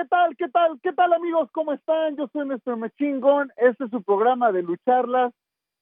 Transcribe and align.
¿Qué 0.00 0.06
tal? 0.06 0.34
¿Qué 0.34 0.48
tal? 0.48 0.80
¿Qué 0.82 0.92
tal 0.94 1.12
amigos? 1.12 1.50
¿Cómo 1.52 1.74
están? 1.74 2.16
Yo 2.16 2.26
soy 2.32 2.46
Mr. 2.46 2.74
Mechingón. 2.78 3.52
Este 3.58 3.84
es 3.84 3.90
su 3.90 4.02
programa 4.02 4.50
de 4.50 4.62
Lucharlas. 4.62 5.30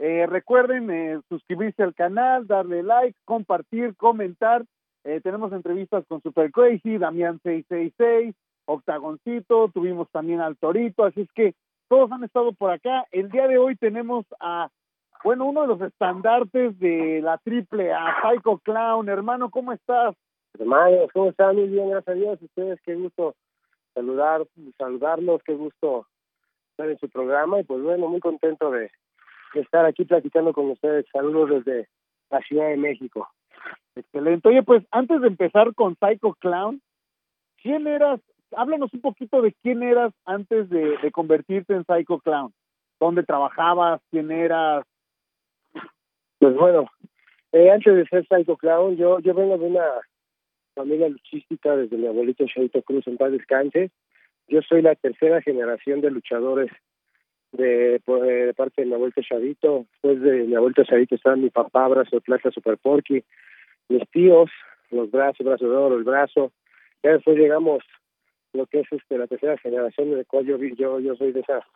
Eh, 0.01 0.27
recuerden 0.27 0.91
eh, 0.91 1.21
suscribirse 1.29 1.85
al 1.85 1.95
canal, 1.95 2.45
darle 2.49 2.83
like, 2.83 3.17
compartir, 3.25 3.95
comentar. 3.95 4.65
Eh, 5.05 5.21
tenemos 5.23 5.53
entrevistas 5.53 6.05
con 6.09 6.21
Super 6.21 6.51
Crazy, 6.51 6.99
Damián 6.99 7.39
666, 7.45 8.35
Octagoncito, 8.65 9.71
tuvimos 9.73 10.11
también 10.11 10.41
al 10.41 10.57
Torito, 10.57 11.05
así 11.05 11.21
es 11.21 11.31
que 11.33 11.55
todos 11.87 12.11
han 12.11 12.25
estado 12.25 12.53
por 12.53 12.73
acá. 12.73 13.05
El 13.13 13.31
día 13.31 13.47
de 13.47 13.59
hoy 13.59 13.77
tenemos 13.77 14.27
a, 14.41 14.69
bueno, 15.23 15.45
uno 15.45 15.61
de 15.61 15.69
los 15.69 15.81
estandartes 15.81 16.77
de 16.81 17.21
la 17.23 17.39
triple 17.39 17.93
A, 17.93 18.17
Psycho 18.21 18.59
Clown. 18.65 19.09
Hermano, 19.09 19.49
¿cómo 19.49 19.73
estás? 19.73 20.17
Hermano, 20.59 21.07
¿cómo 21.15 21.29
están? 21.31 21.55
Muy 21.55 21.69
bien, 21.69 21.91
gracias 21.91 22.17
a 22.17 22.19
Dios. 22.19 22.43
Ustedes, 22.43 22.81
qué 22.83 22.97
gusto 22.97 23.37
saludar, 23.99 24.47
saludarlos, 24.77 25.43
qué 25.45 25.55
gusto 25.55 26.07
estar 26.71 26.89
en 26.89 26.99
su 26.99 27.09
programa 27.09 27.59
y 27.59 27.65
pues 27.65 27.83
bueno, 27.83 28.07
muy 28.09 28.21
contento 28.21 28.71
de, 28.71 28.91
estar 29.55 29.85
aquí 29.87 30.05
platicando 30.05 30.53
con 30.53 30.71
ustedes. 30.71 31.07
Saludos 31.13 31.65
desde 31.65 31.89
la 32.31 32.41
Ciudad 32.43 32.69
de 32.69 32.77
México. 32.77 33.29
Excelente. 33.97 34.49
Oye, 34.49 34.63
pues 34.63 34.85
antes 34.93 35.21
de 35.21 35.27
empezar 35.27 35.75
con 35.75 35.97
Psycho 35.97 36.35
Clown, 36.35 36.81
¿quién 37.61 37.87
eras? 37.89 38.21
Háblanos 38.57 38.93
un 38.95 39.01
poquito 39.01 39.43
de 39.43 39.53
quién 39.63 39.83
eras 39.83 40.13
antes 40.25 40.69
de, 40.71 41.11
convertirte 41.13 41.75
en 41.75 41.85
Psycho 41.85 42.19
Clown. 42.21 42.53
¿Dónde 43.01 43.25
trabajabas? 43.25 44.01
¿Quién 44.11 44.31
eras? 44.31 44.85
Pues 46.39 46.55
bueno, 46.55 46.89
eh, 47.51 47.71
antes 47.71 47.97
de 47.97 48.07
ser 48.07 48.27
Psycho 48.29 48.57
Clown, 48.57 48.97
yo, 48.97 49.19
yo 49.19 49.35
vengo 49.35 49.59
de 49.59 49.67
una 49.67 49.85
familia 50.79 51.09
luchística 51.09 51.77
desde 51.77 51.97
mi 51.97 52.07
abuelito 52.07 52.47
Chavito 52.47 52.83
Cruz 52.83 53.05
en 53.09 53.17
paz 53.17 53.33
descanse. 53.33 53.91
Yo 54.47 54.63
soy 54.63 54.81
la 54.81 54.95
tercera 54.95 55.43
generación 55.43 56.01
de 56.01 56.13
luchadores 56.13 56.71
de, 57.51 58.01
de 58.07 58.55
parte 58.57 58.83
de 58.83 58.87
mi 58.87 58.95
abuelito 58.95 59.21
Chavito. 59.23 59.87
Después 59.91 60.21
de 60.21 60.45
mi 60.45 60.55
abuelito 60.55 60.85
Chavito 60.85 61.17
estaban 61.17 61.43
mi 61.43 61.51
papá, 61.51 61.89
Brazo 61.89 62.21
Plaza 62.21 62.53
Super 62.53 62.79
Porky, 62.79 63.25
mis 63.89 64.09
tíos, 64.11 64.51
los 64.93 65.11
brazos, 65.11 65.45
brazo 65.45 65.69
de 65.69 65.77
oro, 65.77 65.97
el 65.97 66.05
brazo. 66.05 66.53
Ya 67.03 67.11
después 67.15 67.37
llegamos 67.37 67.83
lo 68.53 68.67
que 68.67 68.81
es 68.81 68.87
este 68.93 69.19
la 69.19 69.27
tercera 69.27 69.59
generación 69.59 70.15
de 70.15 70.25
cual 70.27 70.47
yo, 70.47 70.59
yo, 70.59 71.01
yo 71.01 71.17
soy 71.17 71.33
de 71.33 71.41
esa 71.41 71.67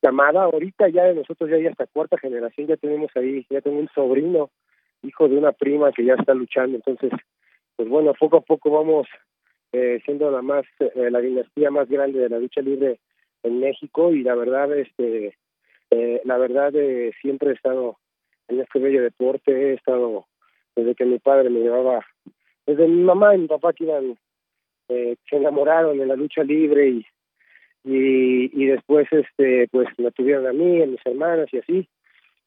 llamada. 0.00 0.44
Ahorita 0.44 0.88
ya 0.88 1.04
de 1.04 1.14
nosotros 1.14 1.50
ya 1.50 1.56
hay 1.56 1.66
hasta 1.66 1.86
cuarta 1.86 2.16
generación, 2.16 2.68
ya 2.68 2.78
tenemos 2.78 3.10
ahí, 3.16 3.46
ya 3.50 3.60
tengo 3.60 3.78
un 3.80 3.90
sobrino, 3.94 4.48
hijo 5.02 5.28
de 5.28 5.36
una 5.36 5.52
prima 5.52 5.92
que 5.92 6.06
ya 6.06 6.14
está 6.14 6.32
luchando. 6.32 6.76
Entonces, 6.76 7.12
pues 7.76 7.88
bueno, 7.88 8.14
poco 8.14 8.38
a 8.38 8.40
poco 8.40 8.70
vamos 8.70 9.06
eh, 9.72 10.00
siendo 10.04 10.30
la 10.30 10.42
más 10.42 10.64
eh, 10.80 11.10
la 11.10 11.20
dinastía 11.20 11.70
más 11.70 11.88
grande 11.88 12.18
de 12.18 12.28
la 12.28 12.38
lucha 12.38 12.62
libre 12.62 12.98
en 13.42 13.60
México 13.60 14.12
y 14.12 14.22
la 14.22 14.34
verdad 14.34 14.72
este 14.76 15.36
eh, 15.90 16.20
la 16.24 16.38
verdad 16.38 16.74
eh, 16.74 17.12
siempre 17.20 17.50
he 17.50 17.54
estado 17.54 17.98
en 18.48 18.60
este 18.60 18.78
bello 18.78 19.02
deporte 19.02 19.52
he 19.52 19.74
estado 19.74 20.26
desde 20.74 20.94
que 20.94 21.04
mi 21.04 21.18
padre 21.18 21.50
me 21.50 21.60
llevaba 21.60 22.06
desde 22.64 22.88
mi 22.88 23.02
mamá 23.02 23.34
y 23.34 23.38
mi 23.38 23.48
papá 23.48 23.72
que 23.72 23.84
iban 23.84 24.16
se 24.88 25.36
enamoraron 25.36 25.98
de 25.98 26.06
la 26.06 26.14
lucha 26.14 26.44
libre 26.44 26.88
y, 26.88 27.06
y 27.84 28.62
y 28.62 28.66
después 28.66 29.08
este 29.12 29.68
pues 29.72 29.88
me 29.98 30.12
tuvieron 30.12 30.46
a 30.46 30.52
mí 30.52 30.82
a 30.82 30.86
mis 30.86 31.04
hermanas 31.04 31.48
y 31.52 31.58
así. 31.58 31.88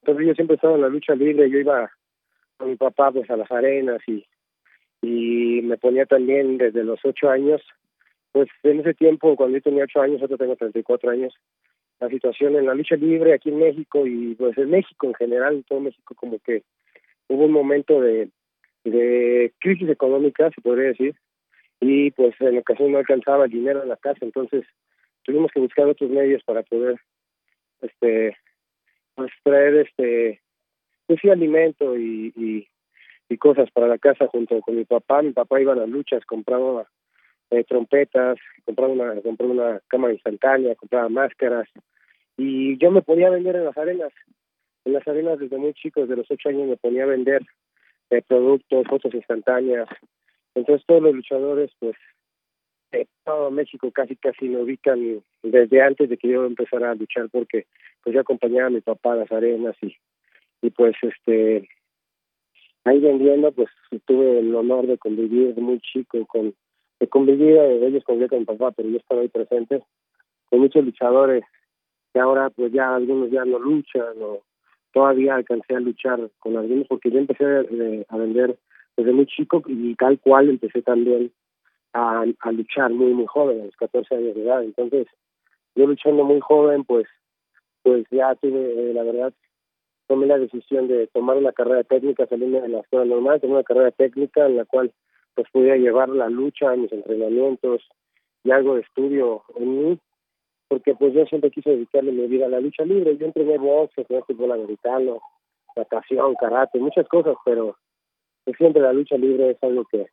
Entonces 0.02 0.26
yo 0.26 0.34
siempre 0.36 0.54
he 0.54 0.56
estado 0.56 0.76
en 0.76 0.82
la 0.82 0.88
lucha 0.88 1.16
libre 1.16 1.50
yo 1.50 1.60
iba 1.60 1.92
con 2.56 2.70
mi 2.70 2.78
papá 2.78 3.12
pues 3.12 3.30
a 3.30 3.36
las 3.36 3.52
arenas 3.52 4.00
y 4.08 4.26
y 5.02 5.62
me 5.64 5.78
ponía 5.78 6.06
también 6.06 6.58
desde 6.58 6.84
los 6.84 7.00
ocho 7.04 7.30
años, 7.30 7.62
pues 8.32 8.50
en 8.64 8.82
ese 8.82 8.94
tiempo, 8.94 9.36
cuando 9.36 9.58
yo 9.58 9.64
tenía 9.64 9.86
ocho 9.86 10.02
años, 10.02 10.22
ahora 10.22 10.38
tengo 10.38 10.56
34 10.56 11.10
años, 11.12 11.34
la 12.00 12.10
situación 12.10 12.56
en 12.56 12.66
la 12.66 12.74
lucha 12.74 12.96
libre 12.96 13.34
aquí 13.34 13.50
en 13.50 13.60
México 13.60 14.06
y 14.06 14.36
pues 14.36 14.58
en 14.58 14.70
México 14.70 15.08
en 15.08 15.14
general, 15.16 15.56
en 15.56 15.64
todo 15.64 15.80
México, 15.80 16.16
como 16.16 16.40
que 16.40 16.64
hubo 17.28 17.46
un 17.46 17.52
momento 17.52 18.00
de, 18.02 18.30
de 18.84 19.54
crisis 19.60 19.90
económica, 19.90 20.50
se 20.54 20.62
podría 20.62 20.90
decir, 20.90 21.16
y 21.82 22.12
pues 22.12 22.36
en 22.40 22.58
ocasión 22.58 22.92
no 22.92 22.98
alcanzaba 22.98 23.46
el 23.46 23.52
dinero 23.52 23.84
en 23.84 23.90
la 23.90 23.98
casa, 23.98 24.20
entonces 24.22 24.66
tuvimos 25.24 25.52
que 25.52 25.60
buscar 25.60 25.88
otros 25.88 26.10
medios 26.10 26.44
para 26.44 26.64
poder 26.64 26.96
este 27.82 28.36
pues 29.16 29.32
traer 29.44 29.76
este 29.76 30.42
pues 31.06 31.20
sí 31.22 31.30
alimento 31.30 31.98
y, 31.98 32.34
y 32.36 32.68
y 33.30 33.38
cosas 33.38 33.70
para 33.72 33.88
la 33.88 33.98
casa 33.98 34.28
junto 34.28 34.60
con 34.62 34.76
mi 34.76 34.86
papá. 34.86 35.22
Mi 35.22 35.32
papá 35.32 35.62
iba 35.62 35.74
a 35.74 35.78
las 35.78 35.90
luchas, 35.90 36.26
compraba 36.26 36.88
eh, 37.52 37.64
trompetas, 37.64 38.38
compraba 38.66 38.92
una, 38.92 39.22
compraba 39.22 39.54
una 39.54 39.82
cámara 39.88 40.14
instantánea, 40.14 40.76
compraba 40.76 41.08
máscaras 41.10 41.70
y 42.38 42.78
yo 42.78 42.92
me 42.92 43.02
ponía 43.02 43.28
a 43.28 43.32
vender 43.32 43.56
en 43.56 43.66
las 43.66 43.78
arenas. 43.78 44.12
En 44.86 44.94
las 44.94 45.08
arenas 45.08 45.40
desde 45.40 45.58
muy 45.58 45.74
chico, 45.74 46.02
desde 46.02 46.16
los 46.16 46.32
ocho 46.32 46.50
años 46.50 46.68
me 46.68 46.78
ponía 46.78 47.04
a 47.04 47.08
vender 47.08 47.44
eh, 48.10 48.22
productos, 48.28 48.88
fotos 48.88 49.14
instantáneas. 49.14 49.88
Entonces 50.56 50.86
todos 50.88 51.04
los 51.04 51.14
luchadores, 51.14 51.72
pues, 51.80 51.96
de 52.92 53.08
todo 53.24 53.52
México 53.52 53.92
casi 53.92 54.16
casi 54.16 54.50
me 54.50 54.58
ubican 54.58 55.22
desde 55.44 55.82
antes 55.82 56.10
de 56.10 56.18
que 56.18 56.28
yo 56.28 56.46
empezara 56.46 56.90
a 56.90 56.96
luchar 56.96 57.30
porque 57.30 57.68
pues 58.02 58.16
yo 58.16 58.22
acompañaba 58.22 58.66
a 58.66 58.72
mi 58.72 58.82
papá 58.82 59.14
a 59.14 59.18
las 59.18 59.32
arenas 59.32 59.76
y 59.84 59.96
y 60.62 60.70
pues 60.72 60.96
este 61.02 61.70
ahí 62.86 63.00
vendiendo, 63.00 63.52
pues 63.52 63.70
tuve 64.06 64.40
el 64.40 64.54
honor 64.56 64.88
de 64.88 64.98
convivir 64.98 65.56
muy 65.58 65.80
chico 65.80 66.26
con, 66.28 66.54
de 67.00 67.08
convivir, 67.08 67.56
eh, 67.58 67.88
ellos 67.88 68.04
con 68.04 68.20
mi 68.20 68.28
papá, 68.28 68.72
pero 68.72 68.90
yo 68.90 68.98
estaba 68.98 69.22
ahí 69.22 69.28
presente, 69.28 69.84
con 70.50 70.60
muchos 70.60 70.84
luchadores, 70.84 71.44
que 72.14 72.20
ahora 72.20 72.50
pues 72.50 72.72
ya 72.72 72.96
algunos 72.96 73.30
ya 73.32 73.46
no 73.46 73.60
luchan, 73.60 74.22
o 74.22 74.42
todavía 74.94 75.36
alcancé 75.36 75.76
a 75.76 75.80
luchar 75.80 76.30
con 76.40 76.58
algunos, 76.58 76.88
porque 76.88 77.12
yo 77.12 77.20
empecé 77.20 77.44
eh, 77.46 78.06
a 78.10 78.18
vender 78.18 78.58
desde 78.98 79.12
muy 79.12 79.28
chico 79.28 79.62
y 79.68 79.96
tal 79.96 80.20
cual 80.20 80.50
empecé 80.50 80.82
también 80.82 81.32
a, 81.94 82.26
a 82.40 82.52
luchar 82.52 82.92
muy, 82.92 83.14
muy 83.14 83.26
joven, 83.28 83.62
a 83.62 83.66
los 83.66 83.76
14 83.76 84.16
años 84.16 84.36
de 84.36 84.44
edad. 84.44 84.64
Entonces, 84.64 85.08
yo 85.76 85.88
luchando 85.88 86.24
muy 86.24 86.40
joven, 86.40 86.84
pues 86.84 87.08
pues 87.84 88.06
ya 88.12 88.36
tuve, 88.36 88.92
eh, 88.92 88.94
la 88.94 89.04
verdad, 89.04 89.34
tomé 90.10 90.26
la 90.26 90.40
decisión 90.40 90.88
de 90.88 91.06
tomar 91.08 91.38
una 91.38 91.52
carrera 91.52 91.84
técnica, 91.84 92.26
salirme 92.26 92.60
de 92.60 92.68
la 92.68 92.80
escuela 92.80 93.06
normal, 93.06 93.40
tomé 93.40 93.54
una 93.54 93.64
carrera 93.64 93.92
técnica 93.92 94.48
en 94.48 94.58
la 94.58 94.66
cual 94.66 94.92
pues 95.36 95.48
podía 95.52 95.78
llevar 95.78 96.10
la 96.10 96.28
lucha, 96.30 96.76
mis 96.76 96.92
entrenamientos 96.92 97.88
y 98.44 98.50
algo 98.50 98.74
de 98.74 98.82
estudio 98.82 99.44
en 99.56 99.90
mí, 99.90 100.00
porque 100.68 100.96
pues 100.96 101.14
yo 101.14 101.26
siempre 101.28 101.52
quise 101.52 101.70
dedicarle 101.70 102.12
mi 102.12 102.26
vida 102.26 102.48
a 102.48 102.50
la 102.50 102.60
lucha 102.60 102.84
libre. 102.84 103.18
Yo 103.18 103.28
entrené 103.28 103.60
box, 103.60 103.94
entrené 103.98 104.24
fútbol 104.24 104.52
americano, 104.54 105.22
natación, 105.76 106.34
karate, 106.42 106.80
muchas 106.80 107.08
cosas, 107.08 107.36
pero 107.46 107.78
pues, 108.46 108.58
siempre 108.58 108.82
la 108.82 108.94
lucha 108.94 109.16
libre 109.16 109.52
es 109.52 109.64
algo 109.64 109.86
que, 109.86 110.08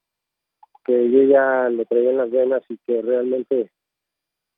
que 0.85 1.11
yo 1.11 1.23
ya 1.23 1.71
le 1.71 1.87
traía 1.87 2.11
en 2.11 2.19
las 2.19 2.31
venas 2.31 2.63
y 2.69 2.77
que 2.87 3.01
realmente 3.01 3.71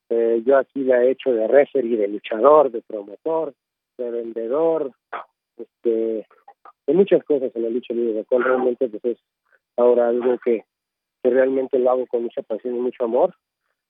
eh, 0.08 0.42
yo 0.44 0.56
aquí 0.56 0.82
la 0.82 1.04
he 1.04 1.12
hecho 1.12 1.32
de 1.32 1.46
referee, 1.46 1.96
de 1.96 2.08
luchador, 2.08 2.72
de 2.72 2.82
promotor, 2.82 3.54
de 3.98 4.10
vendedor, 4.10 4.92
este, 5.60 6.26
de 6.86 6.94
muchas 6.94 7.22
cosas 7.24 7.54
en 7.54 7.62
la 7.62 7.68
lucha 7.68 7.94
libre, 7.94 8.24
cual 8.24 8.44
realmente 8.44 8.88
pues 8.88 9.04
es 9.04 9.18
ahora 9.76 10.08
algo 10.08 10.38
que, 10.38 10.64
que 11.22 11.30
realmente 11.30 11.78
lo 11.78 11.90
hago 11.90 12.06
con 12.06 12.22
mucha 12.22 12.42
pasión 12.42 12.76
y 12.76 12.80
mucho 12.80 13.04
amor. 13.04 13.34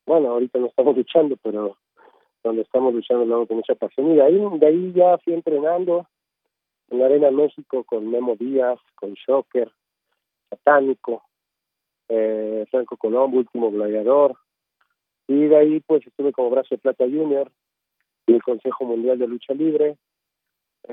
Bueno, 0.07 0.31
ahorita 0.31 0.59
no 0.59 0.67
estamos 0.67 0.97
luchando, 0.97 1.37
pero 1.43 1.77
cuando 2.43 2.63
estamos 2.63 2.95
luchando 2.95 3.25
lo 3.25 3.35
hago 3.37 3.47
con 3.47 3.57
mucha 3.59 3.75
pasión. 3.75 4.13
Y 4.13 4.17
de 4.17 4.23
ahí, 4.23 4.59
de 4.59 4.67
ahí 4.67 4.93
ya 4.93 5.19
fui 5.19 5.35
entrenando 5.35 6.07
en 6.91 6.99
la 6.99 7.07
Arena 7.07 7.31
México 7.31 7.85
con 7.85 8.11
Memo 8.11 8.37
Díaz, 8.37 8.79
con 8.95 9.15
Shocker, 9.15 9.71
Satánico, 10.49 11.23
eh, 12.09 12.65
Franco 12.71 12.97
Colombo, 12.97 13.39
Último 13.39 13.71
Gladiador. 13.71 14.37
Y 15.27 15.47
de 15.47 15.57
ahí 15.57 15.81
pues 15.81 16.07
estuve 16.07 16.33
como 16.33 16.51
brazo 16.51 16.69
de 16.71 16.79
plata 16.79 17.05
junior 17.05 17.51
en 18.27 18.37
el 18.37 18.43
Consejo 18.43 18.85
Mundial 18.85 19.19
de 19.19 19.27
Lucha 19.27 19.53
Libre, 19.53 19.99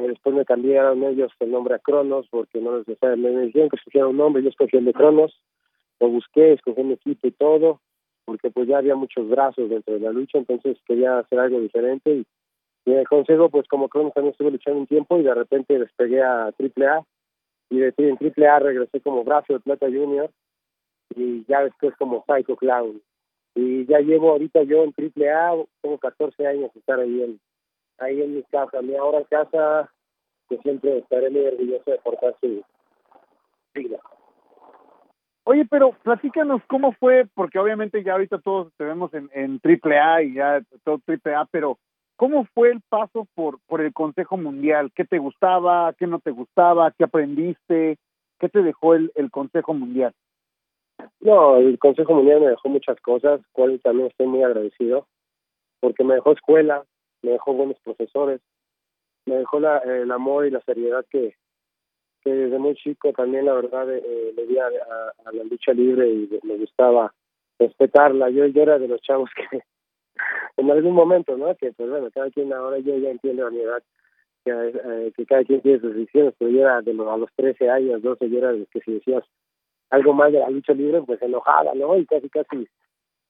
después 0.01 0.35
me 0.35 0.45
cambiaron 0.45 1.03
ellos 1.03 1.31
el 1.39 1.51
nombre 1.51 1.75
a 1.75 1.79
Cronos 1.79 2.27
porque 2.29 2.59
no 2.59 2.77
les 2.77 2.85
gustaba, 2.85 3.15
me 3.15 3.29
dijeron 3.29 3.69
que 3.69 3.77
escogiera 3.77 4.07
un 4.07 4.17
nombre, 4.17 4.43
yo 4.43 4.49
escogí 4.49 4.77
el 4.77 4.85
de 4.85 4.93
Cronos, 4.93 5.41
lo 5.99 6.09
busqué, 6.09 6.53
escogí 6.53 6.83
mi 6.83 6.93
equipo 6.93 7.27
y 7.27 7.31
todo, 7.31 7.81
porque 8.25 8.49
pues 8.51 8.67
ya 8.67 8.77
había 8.77 8.95
muchos 8.95 9.27
brazos 9.29 9.69
dentro 9.69 9.93
de 9.93 10.01
la 10.01 10.11
lucha, 10.11 10.37
entonces 10.37 10.77
quería 10.85 11.19
hacer 11.19 11.39
algo 11.39 11.59
diferente 11.59 12.13
y, 12.13 12.25
y 12.85 12.93
el 12.93 13.07
consejo, 13.07 13.49
pues 13.49 13.67
como 13.67 13.89
Cronos 13.89 14.13
también 14.13 14.31
estuve 14.31 14.51
luchando 14.51 14.79
un 14.79 14.87
tiempo 14.87 15.17
y 15.17 15.23
de 15.23 15.33
repente 15.33 15.79
despegué 15.79 16.21
a 16.21 16.45
AAA 16.47 17.05
y 17.69 17.77
de 17.79 17.93
en 17.97 18.17
AAA 18.17 18.59
regresé 18.59 19.01
como 19.01 19.23
brazo 19.23 19.53
de 19.53 19.59
plata 19.59 19.87
junior 19.87 20.29
y 21.15 21.45
ya 21.47 21.63
después 21.63 21.95
como 21.97 22.23
Psycho 22.27 22.55
Clown. 22.55 23.01
Y 23.55 23.85
ya 23.85 23.99
llevo 23.99 24.31
ahorita 24.31 24.63
yo 24.63 24.83
en 24.83 24.93
AAA, 24.97 25.63
tengo 25.81 25.97
14 25.97 26.45
años 26.45 26.75
estar 26.75 26.99
ahí 26.99 27.21
en 27.21 27.39
ahí 27.99 28.21
en 28.21 28.35
mi 28.35 28.43
casa, 28.43 28.81
mi 28.81 28.95
ahora 28.95 29.23
casa, 29.25 29.91
que 30.49 30.57
siempre 30.59 30.99
estaré 30.99 31.29
muy 31.29 31.45
orgulloso 31.45 31.91
de 31.91 31.97
portar 31.99 32.35
su 32.39 32.63
sigla. 33.73 33.99
Oye, 35.43 35.65
pero 35.69 35.91
platícanos 36.03 36.61
cómo 36.67 36.91
fue, 36.93 37.27
porque 37.35 37.59
obviamente 37.59 38.03
ya 38.03 38.13
ahorita 38.13 38.39
todos 38.39 38.73
te 38.77 38.83
vemos 38.83 39.13
en, 39.13 39.29
en 39.33 39.61
AAA 39.63 40.23
y 40.23 40.33
ya 40.33 40.61
todo 40.83 40.99
AAA, 41.07 41.45
pero 41.51 41.77
¿cómo 42.15 42.45
fue 42.53 42.71
el 42.71 42.81
paso 42.89 43.27
por, 43.35 43.59
por 43.67 43.81
el 43.81 43.93
Consejo 43.93 44.37
Mundial? 44.37 44.91
¿Qué 44.95 45.05
te 45.05 45.19
gustaba? 45.19 45.93
¿Qué 45.93 46.07
no 46.07 46.19
te 46.19 46.31
gustaba? 46.31 46.91
¿Qué 46.97 47.03
aprendiste? 47.03 47.97
¿Qué 48.39 48.49
te 48.49 48.63
dejó 48.63 48.95
el, 48.95 49.11
el 49.13 49.29
Consejo 49.29 49.75
Mundial? 49.75 50.13
No, 51.19 51.57
el 51.57 51.77
Consejo 51.77 52.15
Mundial 52.15 52.41
me 52.41 52.47
dejó 52.47 52.69
muchas 52.69 52.99
cosas, 53.01 53.41
cual 53.51 53.79
también 53.81 54.07
estoy 54.07 54.25
muy 54.25 54.41
agradecido, 54.41 55.05
porque 55.79 56.03
me 56.03 56.15
dejó 56.15 56.31
escuela, 56.31 56.85
me 57.25 57.31
dejó 57.31 57.53
buenos 57.53 57.77
profesores, 57.79 58.39
me 59.25 59.37
dejó 59.37 59.59
la, 59.59 59.79
el 59.79 60.11
amor 60.11 60.45
y 60.45 60.51
la 60.51 60.61
seriedad 60.61 61.05
que, 61.09 61.35
desde 62.23 62.57
muy 62.57 62.73
chico 62.75 63.13
también 63.13 63.45
la 63.45 63.53
verdad 63.53 63.87
eh, 63.93 64.33
le 64.35 64.47
di 64.47 64.57
a, 64.57 64.67
la 65.31 65.43
lucha 65.43 65.73
libre 65.73 66.09
y 66.09 66.39
me 66.41 66.57
gustaba 66.57 67.13
respetarla. 67.59 68.31
Yo, 68.31 68.47
yo 68.47 68.63
era 68.63 68.79
de 68.79 68.87
los 68.87 68.99
chavos 69.01 69.29
que 69.35 69.61
en 70.57 70.71
algún 70.71 70.93
momento, 70.93 71.37
¿no? 71.37 71.53
Que 71.55 71.71
pues 71.73 71.89
bueno, 71.89 72.09
cada 72.11 72.31
quien 72.31 72.51
ahora 72.51 72.79
yo 72.79 72.97
ya 72.97 73.11
entiendo 73.11 73.45
a 73.45 73.51
mi 73.51 73.59
edad 73.59 73.83
que, 74.43 74.51
eh, 74.51 75.25
cada 75.27 75.43
quien 75.43 75.61
tiene 75.61 75.79
sus 75.79 75.93
decisiones, 75.93 76.33
pero 76.39 76.49
yo 76.49 76.61
era 76.61 76.81
de 76.81 76.93
los, 76.93 77.07
a 77.07 77.17
los 77.17 77.29
13 77.35 77.69
años, 77.69 78.01
12, 78.01 78.29
yo 78.29 78.37
era 78.39 78.51
de 78.51 78.59
los 78.59 78.69
que 78.69 78.81
si 78.81 78.93
decías 78.93 79.23
algo 79.91 80.13
más 80.13 80.31
de 80.31 80.39
la 80.39 80.49
lucha 80.49 80.73
libre, 80.73 81.01
pues 81.03 81.21
enojada, 81.21 81.73
¿no? 81.75 81.95
Y 81.95 82.05
casi, 82.07 82.27
casi 82.29 82.67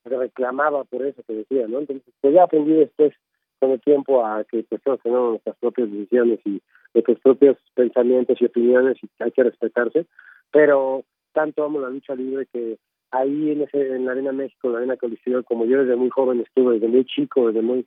reclamaba 0.05 0.83
por 0.85 1.05
eso 1.05 1.21
que 1.23 1.33
decía, 1.33 1.67
¿no? 1.67 1.79
Entonces, 1.79 2.05
pues 2.21 2.33
ya 2.33 2.43
aprendí 2.43 2.73
después 2.73 3.13
con 3.59 3.71
el 3.71 3.81
tiempo 3.81 4.25
a 4.25 4.43
que 4.43 4.63
pues 4.63 4.81
todos 4.83 5.01
tenemos 5.01 5.31
nuestras 5.31 5.55
propias 5.57 5.91
decisiones 5.91 6.39
y 6.45 6.61
nuestros 6.93 7.19
propios 7.19 7.57
pensamientos 7.73 8.37
y 8.41 8.45
opiniones 8.45 8.97
y 9.03 9.23
hay 9.23 9.31
que 9.31 9.43
respetarse, 9.43 10.05
pero 10.51 11.03
tanto 11.33 11.63
amo 11.63 11.79
la 11.79 11.89
lucha 11.89 12.15
libre 12.15 12.47
que 12.51 12.77
ahí 13.11 13.51
en, 13.51 13.61
ese, 13.61 13.95
en 13.95 14.05
la 14.05 14.11
Arena 14.11 14.31
México, 14.31 14.69
la 14.69 14.79
Arena 14.79 14.97
Coliseo, 14.97 15.43
como 15.43 15.65
yo 15.65 15.79
desde 15.79 15.95
muy 15.95 16.09
joven 16.09 16.41
estuve, 16.41 16.75
desde 16.75 16.87
muy 16.87 17.05
chico, 17.05 17.47
desde 17.47 17.61
muy 17.61 17.85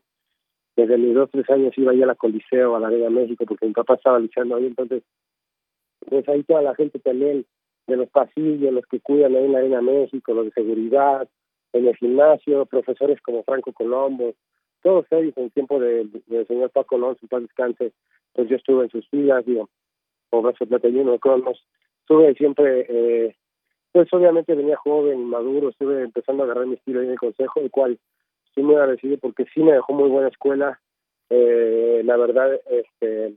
desde 0.76 0.96
mis 0.96 1.12
dos, 1.12 1.28
tres 1.32 1.50
años 1.50 1.76
iba 1.76 1.90
a 1.90 1.94
la 1.94 2.14
Coliseo, 2.14 2.76
a 2.76 2.80
la 2.80 2.86
Arena 2.86 3.10
México, 3.10 3.44
porque 3.46 3.66
mi 3.66 3.72
papá 3.72 3.94
estaba 3.94 4.20
luchando 4.20 4.54
ahí, 4.54 4.66
entonces, 4.66 5.02
pues 6.08 6.28
ahí 6.28 6.44
toda 6.44 6.62
la 6.62 6.74
gente 6.76 7.00
también 7.00 7.44
de 7.88 7.96
los 7.96 8.08
pasillos, 8.10 8.72
los 8.72 8.86
que 8.86 9.00
cuidan 9.00 9.34
ahí 9.34 9.44
en 9.46 9.52
la 9.52 9.58
Arena 9.58 9.82
México, 9.82 10.34
los 10.34 10.44
de 10.44 10.52
seguridad, 10.52 11.28
en 11.72 11.88
el 11.88 11.96
gimnasio, 11.96 12.64
profesores 12.66 13.20
como 13.22 13.42
Franco 13.42 13.72
Colombo, 13.72 14.34
todos 14.82 15.06
ellos 15.10 15.34
en 15.36 15.44
el 15.44 15.52
tiempo 15.52 15.78
del 15.80 16.10
señor 16.46 16.70
Paco 16.70 16.96
Alonso, 16.96 17.26
en 17.30 17.42
descanse, 17.42 17.92
pues 18.32 18.48
yo 18.48 18.56
estuve 18.56 18.84
en 18.84 18.90
sus 18.90 19.08
filas, 19.08 19.44
digo, 19.44 19.68
o 20.30 20.42
Brazo 20.42 20.66
Platayuno, 20.66 21.18
Cronos, 21.18 21.64
estuve 22.00 22.34
siempre, 22.34 22.86
eh, 22.88 23.36
pues 23.92 24.12
obviamente 24.12 24.54
venía 24.54 24.76
joven, 24.76 25.24
maduro, 25.24 25.70
estuve 25.70 26.02
empezando 26.02 26.42
a 26.42 26.46
agarrar 26.46 26.66
mi 26.66 26.74
estilo 26.74 27.02
en 27.02 27.10
el 27.10 27.18
consejo, 27.18 27.60
el 27.60 27.70
cual 27.70 27.98
sí 28.54 28.62
me 28.62 28.76
agradecido 28.76 29.18
porque 29.18 29.46
sí 29.52 29.62
me 29.62 29.72
dejó 29.72 29.92
muy 29.92 30.08
buena 30.08 30.28
escuela, 30.28 30.80
eh, 31.30 32.02
la 32.04 32.16
verdad, 32.16 32.60
este, 32.70 33.34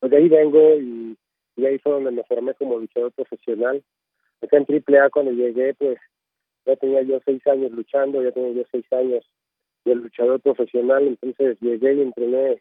pues 0.00 0.10
de 0.10 0.16
ahí 0.16 0.28
vengo 0.28 0.74
y 0.76 1.16
y 1.56 1.66
ahí 1.66 1.78
fue 1.78 1.92
donde 1.92 2.10
me 2.10 2.24
formé 2.24 2.54
como 2.54 2.78
luchador 2.78 3.12
profesional. 3.12 3.82
Acá 4.42 4.56
en 4.56 4.66
AAA 4.68 5.10
cuando 5.10 5.32
llegué, 5.32 5.74
pues 5.74 5.98
ya 6.66 6.76
tenía 6.76 7.02
yo 7.02 7.20
seis 7.24 7.46
años 7.46 7.72
luchando, 7.72 8.22
ya 8.22 8.32
tenía 8.32 8.52
yo 8.52 8.64
seis 8.70 8.84
años 8.92 9.24
de 9.84 9.94
luchador 9.94 10.40
profesional, 10.40 11.06
entonces 11.06 11.58
llegué 11.60 11.94
y 11.94 12.02
entrené, 12.02 12.60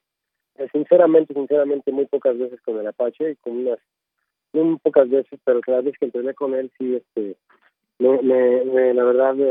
eh, 0.56 0.68
sinceramente, 0.72 1.34
sinceramente, 1.34 1.92
muy 1.92 2.06
pocas 2.06 2.38
veces 2.38 2.62
con 2.62 2.78
el 2.78 2.88
Apache, 2.88 3.32
y 3.32 3.36
con 3.38 3.58
unas, 3.58 3.80
muy 4.54 4.78
pocas 4.80 5.10
veces, 5.10 5.40
pero 5.44 5.62
cada 5.62 5.82
vez 5.82 5.96
que 5.98 6.06
entrené 6.06 6.34
con 6.34 6.54
él, 6.54 6.72
sí, 6.78 6.96
este, 6.96 7.36
me, 8.00 8.22
me, 8.22 8.94
la 8.94 9.04
verdad 9.04 9.36
me, 9.36 9.46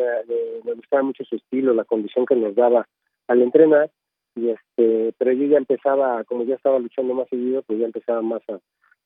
me, 0.65 0.75
gustaba 0.75 1.03
mucho 1.03 1.25
su 1.25 1.37
estilo, 1.37 1.75
la 1.75 1.85
condición 1.85 2.27
que 2.27 2.37
nos 2.37 2.55
daba 2.55 2.87
al 3.29 3.43
entrenar, 3.43 3.91
y 4.35 4.49
este, 4.49 5.15
pero 5.19 5.33
yo 5.33 5.47
ya 5.47 5.59
empezaba, 5.59 6.25
como 6.25 6.45
ya 6.45 6.55
estaba 6.55 6.79
luchando 6.79 7.15
más 7.15 7.29
seguido, 7.29 7.63
pues 7.63 7.79
ya 7.79 7.87
empezaba 7.87 8.23
más 8.23 8.43
a, 8.49 8.59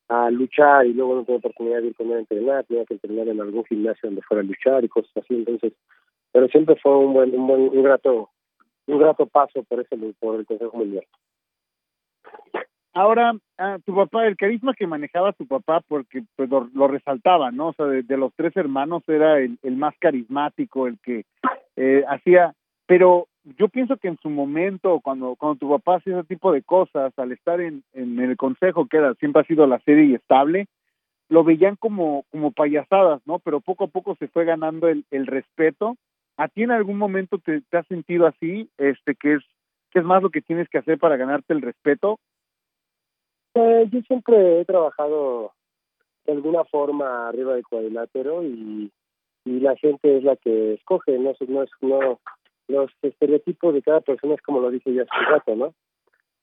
a 0.09 0.31
luchar 0.31 0.87
y 0.87 0.93
luego 0.93 1.17
no 1.17 1.25
tuve 1.25 1.37
oportunidad 1.37 1.81
de 1.81 1.89
ir 1.89 1.97
con 1.97 2.09
él 2.09 2.15
a 2.15 2.21
entrenar, 2.21 2.65
tenía 2.65 2.85
que 2.85 2.95
entrenar 2.95 3.29
en 3.29 3.41
algún 3.41 3.65
gimnasio 3.65 4.09
donde 4.09 4.23
fuera 4.23 4.43
a 4.43 4.47
luchar 4.47 4.85
y 4.85 4.89
cosas 4.89 5.11
así, 5.17 5.35
entonces, 5.35 5.73
pero 6.33 6.49
siempre 6.49 6.77
fue 6.77 6.97
un 6.97 7.13
buen, 7.13 7.35
un 7.35 7.47
buen, 7.47 7.61
un 7.63 7.83
grato, 7.83 8.31
un 8.87 8.99
grato 8.99 9.27
paso 9.27 9.63
por 9.65 9.81
ese, 9.81 9.97
por 10.19 10.37
el 10.39 10.47
Consejo 10.47 10.77
Mundial. 10.77 11.05
Ahora, 12.93 13.35
ah, 13.59 13.79
tu 13.85 13.95
papá, 13.95 14.27
el 14.27 14.37
carisma 14.37 14.73
que 14.73 14.87
manejaba 14.87 15.35
tu 15.35 15.47
papá, 15.47 15.83
porque 15.87 16.23
pues 16.35 16.49
lo, 16.49 16.89
resaltaba, 16.89 17.51
¿no? 17.51 17.69
O 17.69 17.73
sea, 17.75 17.85
de, 17.87 18.17
los 18.17 18.33
tres 18.35 18.57
hermanos 18.57 19.03
era 19.07 19.39
el, 19.39 19.59
el 19.63 19.77
más 19.77 19.95
carismático, 19.99 20.87
el 20.87 20.99
que 21.01 21.27
eh, 21.77 22.05
hacía, 22.09 22.55
pero 22.87 23.29
yo 23.59 23.69
pienso 23.69 23.99
que 23.99 24.09
en 24.09 24.17
su 24.23 24.31
momento, 24.31 25.01
cuando, 25.01 25.37
cuando 25.37 25.59
tu 25.59 25.69
papá 25.69 25.97
hacía 25.97 26.19
ese 26.19 26.27
tipo 26.27 26.53
de 26.53 26.63
cosas, 26.63 27.13
al 27.19 27.33
estar 27.33 27.61
en, 27.61 27.85
en 27.93 28.19
el 28.19 28.37
consejo, 28.39 28.87
que 28.87 28.99
siempre 29.19 29.43
ha 29.43 29.45
sido 29.45 29.67
la 29.67 29.79
serie 29.81 30.07
y 30.07 30.15
estable, 30.15 30.67
lo 31.29 31.45
veían 31.45 31.77
como, 31.77 32.25
como 32.31 32.53
payasadas, 32.53 33.21
¿no? 33.27 33.41
Pero 33.41 33.61
poco 33.61 33.85
a 33.85 33.89
poco 33.89 34.17
se 34.17 34.29
fue 34.29 34.45
ganando 34.45 34.89
el, 34.89 35.05
el 35.11 35.27
respeto. 35.27 35.97
¿A 36.37 36.49
ti 36.49 36.63
en 36.63 36.71
algún 36.71 36.99
momento 36.99 37.39
te, 37.39 37.63
te 37.63 37.77
has 37.79 37.87
sentido 37.87 38.27
así? 38.27 38.69
Este, 38.79 39.15
que 39.15 39.35
es, 39.35 39.43
que 39.91 40.01
es 40.01 40.05
más 40.05 40.23
lo 40.23 40.31
que 40.31 40.43
tienes 40.43 40.69
que 40.69 40.79
hacer 40.79 40.99
para 40.99 41.17
ganarte 41.17 41.55
el 41.55 41.63
respeto? 41.63 42.19
Eh, 43.55 43.89
yo 43.91 44.01
siempre 44.03 44.61
he 44.61 44.65
trabajado 44.67 45.53
de 46.27 46.33
alguna 46.33 46.65
forma 46.65 47.29
arriba 47.29 47.55
del 47.55 47.67
cuadrilátero 47.67 48.43
y, 48.43 48.93
la 49.45 49.77
gente 49.77 50.17
es 50.17 50.25
la 50.25 50.35
que 50.35 50.75
escoge, 50.75 51.17
no, 51.19 51.33
no, 51.47 51.63
es, 51.63 51.71
no, 51.81 52.19
los 52.67 52.91
estereotipos 53.01 53.73
de 53.75 53.81
cada 53.81 54.01
persona 54.01 54.35
es 54.35 54.43
como 54.43 54.59
lo 54.61 54.73
dije 54.73 54.93
ya 54.93 55.03
hace 55.03 55.21
un 55.21 55.27
rato, 55.27 55.55
¿no? 55.55 55.75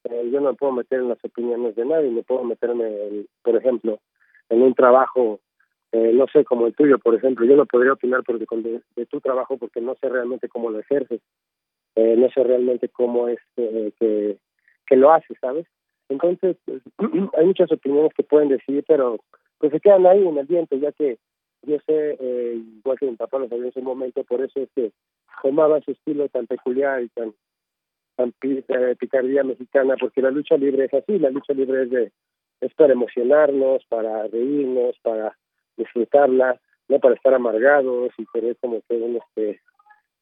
Eh, 0.04 0.30
yo 0.32 0.40
no 0.40 0.52
me 0.52 0.56
puedo 0.56 0.72
meter 0.72 1.00
en 1.00 1.10
las 1.10 1.22
opiniones 1.22 1.76
de 1.76 1.84
nadie, 1.84 2.10
no 2.10 2.22
puedo 2.22 2.42
meterme, 2.44 3.26
por 3.42 3.56
ejemplo, 3.56 3.98
en 4.48 4.62
un 4.62 4.74
trabajo, 4.74 5.40
eh, 5.94 6.10
no 6.12 6.26
sé, 6.26 6.44
como 6.44 6.66
el 6.66 6.74
tuyo, 6.74 6.98
por 6.98 7.14
ejemplo, 7.14 7.46
yo 7.46 7.54
no 7.54 7.66
podría 7.66 7.92
opinar 7.92 8.24
porque 8.24 8.46
de, 8.56 8.80
de 8.96 9.06
tu 9.06 9.20
trabajo 9.20 9.56
porque 9.56 9.80
no 9.80 9.94
sé 10.00 10.08
realmente 10.08 10.48
cómo 10.48 10.68
lo 10.68 10.80
ejerces, 10.80 11.20
eh, 11.94 12.16
no 12.16 12.28
sé 12.30 12.42
realmente 12.42 12.88
cómo 12.88 13.28
es 13.28 13.38
que, 13.54 14.36
que 14.86 14.96
lo 14.96 15.12
haces, 15.12 15.36
¿sabes? 15.40 15.66
Entonces, 16.08 16.56
pues, 16.64 16.82
hay 17.38 17.46
muchas 17.46 17.70
opiniones 17.70 18.12
que 18.12 18.24
pueden 18.24 18.48
decir, 18.48 18.84
pero 18.88 19.20
pues 19.58 19.70
se 19.70 19.78
quedan 19.78 20.04
ahí 20.04 20.26
en 20.26 20.36
el 20.36 20.46
viento, 20.46 20.74
ya 20.74 20.90
que 20.90 21.18
yo 21.62 21.76
sé, 21.86 22.16
eh, 22.18 22.60
igual 22.78 22.98
que 22.98 23.06
mi 23.06 23.14
papá 23.14 23.38
lo 23.38 23.48
sabía 23.48 23.62
en 23.62 23.70
ese 23.70 23.80
momento, 23.80 24.24
por 24.24 24.42
eso 24.42 24.62
es 24.62 24.68
que 24.74 24.90
tomaba 25.44 25.80
su 25.82 25.92
estilo 25.92 26.28
tan 26.28 26.48
peculiar 26.48 27.04
y 27.04 27.08
tan, 27.10 27.32
tan 28.16 28.34
eh, 28.42 28.96
picardía 28.98 29.44
mexicana, 29.44 29.94
porque 30.00 30.22
la 30.22 30.32
lucha 30.32 30.56
libre 30.56 30.86
es 30.86 30.94
así, 30.94 31.20
la 31.20 31.30
lucha 31.30 31.52
libre 31.52 31.84
es, 31.84 31.90
de, 31.90 32.12
es 32.62 32.74
para 32.74 32.94
emocionarnos, 32.94 33.84
para 33.86 34.26
reírnos, 34.26 34.98
para 35.00 35.36
disfrutarla, 35.76 36.60
no 36.88 36.98
para 36.98 37.14
estar 37.14 37.34
amargados 37.34 38.12
y 38.18 38.26
querer 38.32 38.56
como 38.60 38.80
que 38.88 38.96
un 38.96 39.16
este 39.16 39.60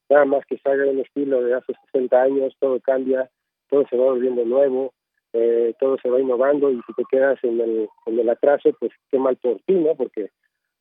nada 0.08 0.24
más 0.26 0.44
que 0.46 0.58
salga 0.58 0.90
un 0.90 1.00
estilo 1.00 1.42
de 1.42 1.54
hace 1.54 1.72
60 1.92 2.20
años, 2.20 2.54
todo 2.58 2.78
cambia, 2.80 3.30
todo 3.68 3.86
se 3.88 3.96
va 3.96 4.04
volviendo 4.04 4.44
nuevo, 4.44 4.92
eh, 5.32 5.74
todo 5.80 5.96
se 6.02 6.10
va 6.10 6.20
innovando 6.20 6.70
y 6.70 6.80
si 6.86 6.92
te 6.92 7.04
quedas 7.10 7.42
en 7.42 7.60
el, 7.60 7.88
en 8.06 8.18
el 8.18 8.28
atraso, 8.28 8.70
pues 8.78 8.92
qué 9.10 9.18
mal 9.18 9.36
por 9.36 9.56
ti, 9.62 9.72
¿no? 9.72 9.94
Porque 9.94 10.30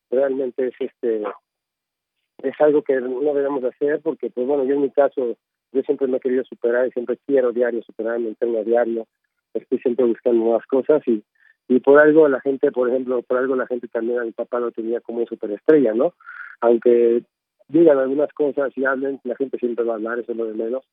realmente 0.09 0.67
es 0.67 0.75
este 0.79 1.23
es 2.43 2.59
algo 2.59 2.81
que 2.81 2.99
no 2.99 3.33
debemos 3.33 3.63
hacer 3.63 4.01
porque 4.01 4.29
pues 4.29 4.45
bueno 4.47 4.65
yo 4.65 4.75
en 4.75 4.81
mi 4.81 4.89
caso 4.89 5.37
yo 5.71 5.81
siempre 5.83 6.07
me 6.07 6.17
he 6.17 6.19
querido 6.19 6.43
superar 6.43 6.87
y 6.87 6.91
siempre 6.91 7.17
quiero 7.25 7.51
diario 7.51 7.81
superarme 7.83 8.29
entreno 8.29 8.59
a 8.59 8.63
diario 8.63 9.07
estoy 9.53 9.79
siempre 9.79 10.05
buscando 10.05 10.43
nuevas 10.43 10.65
cosas 10.65 11.01
y 11.07 11.23
y 11.67 11.79
por 11.79 11.99
algo 11.99 12.27
la 12.27 12.41
gente 12.41 12.71
por 12.71 12.89
ejemplo 12.89 13.21
por 13.21 13.37
algo 13.37 13.55
la 13.55 13.67
gente 13.67 13.87
también 13.87 14.19
a 14.19 14.23
mi 14.23 14.31
papá 14.31 14.59
lo 14.59 14.71
tenía 14.71 14.99
como 15.01 15.25
superestrella 15.25 15.93
no 15.93 16.13
aunque 16.59 17.23
digan 17.67 17.97
algunas 17.97 18.31
cosas 18.33 18.71
y 18.75 18.85
hablen 18.85 19.19
la 19.23 19.35
gente 19.35 19.57
siempre 19.57 19.85
va 19.85 19.93
a 19.93 19.95
hablar 19.95 20.19
eso 20.19 20.31
es 20.31 20.37
lo 20.37 20.45
de 20.45 20.53
menos 20.53 20.83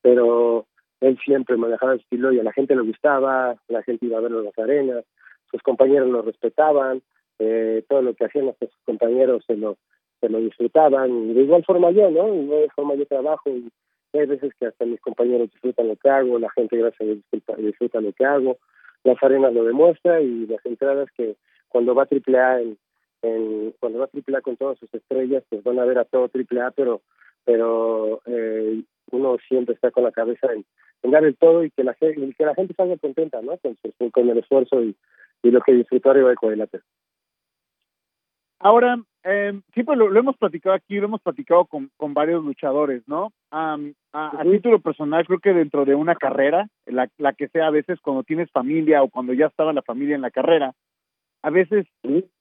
pero 0.00 0.66
él 1.00 1.18
siempre 1.24 1.56
manejaba 1.56 1.92
el 1.92 2.00
estilo 2.00 2.32
y 2.32 2.40
a 2.40 2.44
la 2.44 2.52
gente 2.52 2.74
le 2.74 2.82
gustaba 2.82 3.56
la 3.68 3.82
gente 3.82 4.06
iba 4.06 4.18
a 4.18 4.22
verlo 4.22 4.40
en 4.40 4.46
las 4.46 4.58
arenas 4.58 5.04
sus 5.50 5.62
compañeros 5.62 6.08
lo 6.08 6.22
respetaban 6.22 7.02
eh, 7.38 7.84
todo 7.88 8.02
lo 8.02 8.14
que 8.14 8.24
hacían 8.24 8.44
nuestros 8.44 8.70
compañeros 8.84 9.42
se 9.46 9.56
lo, 9.56 9.76
se 10.20 10.28
lo 10.28 10.38
disfrutaban, 10.38 11.34
de 11.34 11.42
igual 11.42 11.64
forma 11.64 11.90
yo, 11.90 12.08
¿no? 12.10 12.26
De 12.26 12.36
igual 12.36 12.70
forma 12.74 12.94
yo 12.94 13.06
trabajo 13.06 13.50
y 13.50 13.68
hay 14.12 14.26
veces 14.26 14.52
que 14.60 14.66
hasta 14.66 14.84
mis 14.84 15.00
compañeros 15.00 15.50
disfrutan 15.50 15.88
lo 15.88 15.96
que 15.96 16.08
hago, 16.08 16.38
la 16.38 16.50
gente 16.50 16.76
gracias 16.76 17.00
a 17.00 17.04
Dios 17.04 17.18
disfruta, 17.58 18.00
lo 18.00 18.12
que 18.12 18.24
hago, 18.24 18.58
las 19.04 19.22
arenas 19.22 19.52
lo 19.52 19.64
demuestra 19.64 20.20
y 20.20 20.46
las 20.46 20.64
entradas 20.64 21.08
que 21.16 21.36
cuando 21.68 21.94
va 21.94 22.08
AAA 22.10 22.60
en, 22.60 22.78
en 23.22 23.74
cuando 23.80 24.00
va 24.00 24.08
AAA 24.12 24.40
con 24.42 24.56
todas 24.56 24.78
sus 24.78 24.92
estrellas 24.94 25.42
pues 25.48 25.62
van 25.62 25.78
a 25.78 25.84
ver 25.84 25.98
a 25.98 26.04
todo 26.04 26.30
AAA 26.32 26.70
pero 26.72 27.02
pero 27.44 28.20
eh, 28.26 28.82
uno 29.10 29.36
siempre 29.48 29.74
está 29.74 29.90
con 29.90 30.04
la 30.04 30.12
cabeza 30.12 30.48
en, 30.52 30.64
dar 31.10 31.24
el 31.24 31.36
todo 31.36 31.64
y 31.64 31.70
que 31.70 31.82
la 31.82 31.94
que 31.94 32.14
la 32.38 32.54
gente 32.54 32.74
salga 32.74 32.96
contenta 32.96 33.40
no 33.42 33.58
con, 33.58 34.10
con 34.10 34.28
el 34.28 34.38
esfuerzo 34.38 34.82
y, 34.82 34.96
y 35.42 35.50
lo 35.50 35.60
que 35.60 35.72
disfrutó 35.72 36.10
arriba 36.10 36.30
de 36.30 36.36
cuadrilátero 36.36 36.84
Ahora, 38.64 38.96
eh, 39.24 39.60
sí, 39.74 39.82
pues 39.84 39.98
lo, 39.98 40.14
hemos 40.16 40.36
platicado 40.36 40.74
aquí, 40.74 40.98
lo 40.98 41.06
hemos 41.06 41.22
platicado 41.22 41.64
con, 41.66 41.90
con 41.96 42.14
varios 42.14 42.44
luchadores, 42.44 43.02
¿no? 43.06 43.32
a, 43.50 43.78
a, 44.12 44.42
título 44.42 44.80
personal, 44.80 45.26
creo 45.26 45.38
que 45.38 45.52
dentro 45.52 45.84
de 45.84 45.94
una 45.94 46.14
carrera, 46.14 46.68
la, 46.86 47.08
la 47.18 47.32
que 47.32 47.48
sea 47.48 47.68
a 47.68 47.70
veces 47.70 48.00
cuando 48.00 48.24
tienes 48.24 48.50
familia 48.50 49.02
o 49.02 49.08
cuando 49.08 49.32
ya 49.32 49.46
estaba 49.46 49.72
la 49.72 49.82
familia 49.82 50.16
en 50.16 50.22
la 50.22 50.30
carrera, 50.30 50.72
a 51.42 51.50
veces 51.50 51.86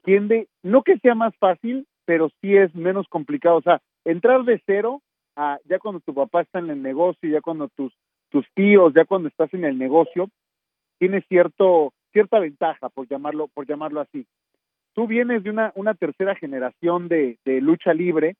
tiende, 0.03 0.47
no 0.63 0.83
que 0.83 0.97
sea 0.99 1.15
más 1.15 1.35
fácil, 1.37 1.87
pero 2.05 2.29
sí 2.41 2.55
es 2.55 2.73
menos 2.75 3.07
complicado. 3.07 3.57
O 3.57 3.61
sea, 3.61 3.81
entrar 4.05 4.43
de 4.43 4.61
cero 4.65 5.01
a 5.35 5.59
ya 5.65 5.79
cuando 5.79 6.01
tu 6.01 6.13
papá 6.13 6.41
está 6.41 6.59
en 6.59 6.69
el 6.69 6.81
negocio, 6.81 7.29
ya 7.29 7.41
cuando 7.41 7.67
tus, 7.69 7.93
tus 8.29 8.45
tíos, 8.53 8.93
ya 8.93 9.05
cuando 9.05 9.27
estás 9.27 9.53
en 9.53 9.65
el 9.65 9.77
negocio, 9.77 10.29
tiene 10.99 11.21
cierto, 11.21 11.93
cierta 12.11 12.39
ventaja, 12.39 12.89
por 12.89 13.07
llamarlo, 13.07 13.47
por 13.47 13.67
llamarlo 13.67 14.01
así. 14.01 14.25
Tú 14.93 15.07
vienes 15.07 15.43
de 15.43 15.49
una, 15.49 15.71
una 15.75 15.93
tercera 15.93 16.35
generación 16.35 17.07
de, 17.07 17.37
de 17.45 17.61
lucha 17.61 17.93
libre, 17.93 18.35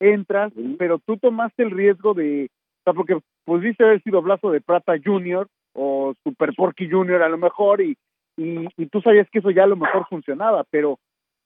entras, 0.00 0.52
pero 0.78 0.98
tú 0.98 1.16
tomaste 1.16 1.62
el 1.62 1.70
riesgo 1.70 2.14
de, 2.14 2.48
o 2.80 2.82
sea, 2.84 2.92
porque 2.92 3.18
pudiste 3.44 3.84
haber 3.84 4.02
sido 4.02 4.22
Blazo 4.22 4.50
de 4.50 4.60
Plata 4.60 4.94
Junior 5.02 5.46
o 5.74 6.14
Super 6.24 6.52
Porky 6.56 6.90
Junior 6.90 7.22
a 7.22 7.28
lo 7.28 7.38
mejor 7.38 7.80
y, 7.80 7.96
y, 8.36 8.66
y, 8.76 8.86
tú 8.86 9.00
sabías 9.00 9.28
que 9.30 9.38
eso 9.38 9.50
ya 9.50 9.64
a 9.64 9.68
lo 9.68 9.76
mejor 9.76 10.06
funcionaba, 10.08 10.64
pero 10.70 10.98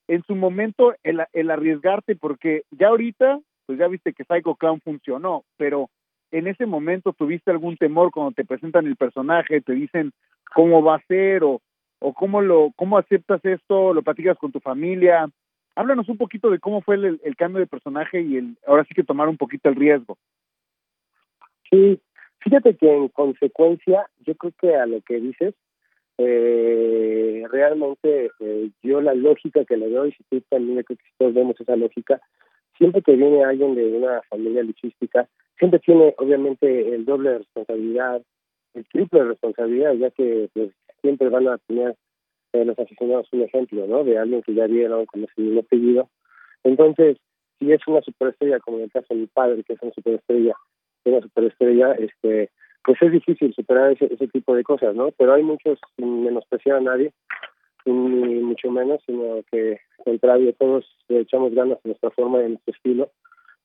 en 0.09 0.23
su 0.23 0.35
momento 0.35 0.95
el, 1.03 1.23
el 1.33 1.51
arriesgarte, 1.51 2.17
porque 2.17 2.63
ya 2.71 2.89
ahorita, 2.89 3.41
pues 3.67 3.79
ya 3.79 3.89
viste 3.89 4.13
que 4.13 4.25
Psycho 4.25 4.55
Clown 4.55 4.81
funcionó, 4.81 5.45
pero 5.57 5.91
en 6.31 6.47
ese 6.47 6.67
momento 6.67 7.13
tuviste 7.13 7.51
algún 7.51 7.77
temor 7.77 8.11
cuando 8.11 8.33
te 8.33 8.45
presentan 8.45 8.87
el 8.87 8.97
personaje, 8.97 9.61
te 9.61 9.73
dicen 9.73 10.13
cómo 10.55 10.83
va 10.83 10.97
a 10.97 11.07
ser 11.07 11.45
o, 11.45 11.61
o 12.07 12.13
cómo 12.15 12.41
lo 12.41 12.71
cómo 12.77 12.99
aceptas 12.99 13.45
esto, 13.45 13.93
lo 13.93 14.01
platicas 14.03 14.39
con 14.39 14.53
tu 14.53 14.61
familia. 14.61 15.29
Háblanos 15.75 16.09
un 16.09 16.17
poquito 16.17 16.51
de 16.51 16.61
cómo 16.61 16.81
fue 16.81 16.95
el, 16.95 17.21
el 17.25 17.35
cambio 17.35 17.59
de 17.59 17.67
personaje 17.67 18.23
y 18.23 18.37
el 18.37 18.57
ahora 18.65 18.85
sí 18.85 18.95
que 18.95 19.03
tomar 19.03 19.29
un 19.29 19.37
poquito 19.37 19.69
el 19.69 19.75
riesgo. 19.75 20.17
Sí, 21.69 22.01
fíjate 22.39 22.77
que 22.77 22.97
en 22.97 23.09
consecuencia, 23.09 24.07
yo 24.25 24.37
creo 24.37 24.53
que 24.61 24.77
a 24.77 24.87
lo 24.87 25.01
que 25.01 25.19
dices, 25.19 25.55
eh, 26.19 27.43
realmente 27.51 28.31
eh, 28.39 28.71
yo 28.85 29.01
la 29.01 29.15
lógica 29.15 29.65
que 29.65 29.77
le 29.77 29.91
doy, 29.91 30.13
si 30.13 30.23
tú 30.31 30.41
también 30.49 30.85
creo 30.85 30.97
que 30.97 31.05
todos 31.19 31.35
vemos 31.35 31.61
esa 31.61 31.75
lógica, 31.75 32.21
siempre 32.79 33.03
que 33.03 33.17
viene 33.17 33.43
alguien 33.43 33.75
de 33.75 33.85
una 33.85 34.23
familia 34.31 34.63
luchística, 34.63 35.29
siempre 35.59 35.81
tiene 35.81 36.15
obviamente 36.19 36.95
el 36.95 37.05
doble 37.05 37.31
de 37.31 37.39
responsabilidad, 37.39 38.23
el 38.75 38.87
triple 38.91 39.23
de 39.23 39.29
responsabilidad, 39.31 39.95
ya 39.95 40.11
que 40.13 40.49
pues, 40.55 40.71
siempre 41.01 41.29
van 41.29 41.49
a 41.49 41.59
tener 41.59 41.97
eh, 42.53 42.65
los 42.65 42.79
aficionados 42.79 43.29
un 43.33 43.43
ejemplo, 43.43 43.87
¿no? 43.87 44.05
De 44.05 44.19
alguien 44.19 44.43
que 44.43 44.55
ya 44.55 44.67
vieron 44.67 45.07
con 45.07 45.25
ese 45.25 45.41
mismo 45.41 45.61
apellido. 45.61 46.09
Entonces, 46.65 47.19
si 47.59 47.73
es 47.73 47.81
una 47.87 48.03
superestrella, 48.03 48.61
como 48.61 48.79
en 48.79 48.85
el 48.85 48.93
caso 48.93 49.07
de 49.11 49.21
mi 49.21 49.27
padre, 49.27 49.63
que 49.65 49.75
es 49.75 49.83
una 49.83 49.93
superestrella, 49.93 50.55
una 51.05 51.21
superestrella, 51.21 51.93
este, 51.93 52.51
pues 52.85 53.01
es 53.01 53.13
difícil 53.13 53.55
superar 53.55 53.93
ese, 53.93 54.13
ese 54.13 54.29
tipo 54.29 54.55
de 54.55 54.65
cosas, 54.65 54.95
¿no? 54.95 55.11
Pero 55.13 55.35
hay 55.35 55.43
muchos, 55.43 55.79
sin 55.97 56.25
menospreciar 56.25 56.77
a 56.77 56.81
nadie, 56.81 57.13
ni 57.85 58.41
mucho 58.41 58.71
menos, 58.71 59.01
sino 59.07 59.43
que 59.51 59.81
al 59.99 60.05
contrario, 60.05 60.55
todos 60.55 60.85
echamos 61.09 61.55
ganas 61.55 61.79
en 61.85 61.91
nuestra 61.91 62.11
forma 62.11 62.41
y 62.41 62.47
en 62.47 62.51
nuestro 62.53 62.75
estilo. 62.75 63.11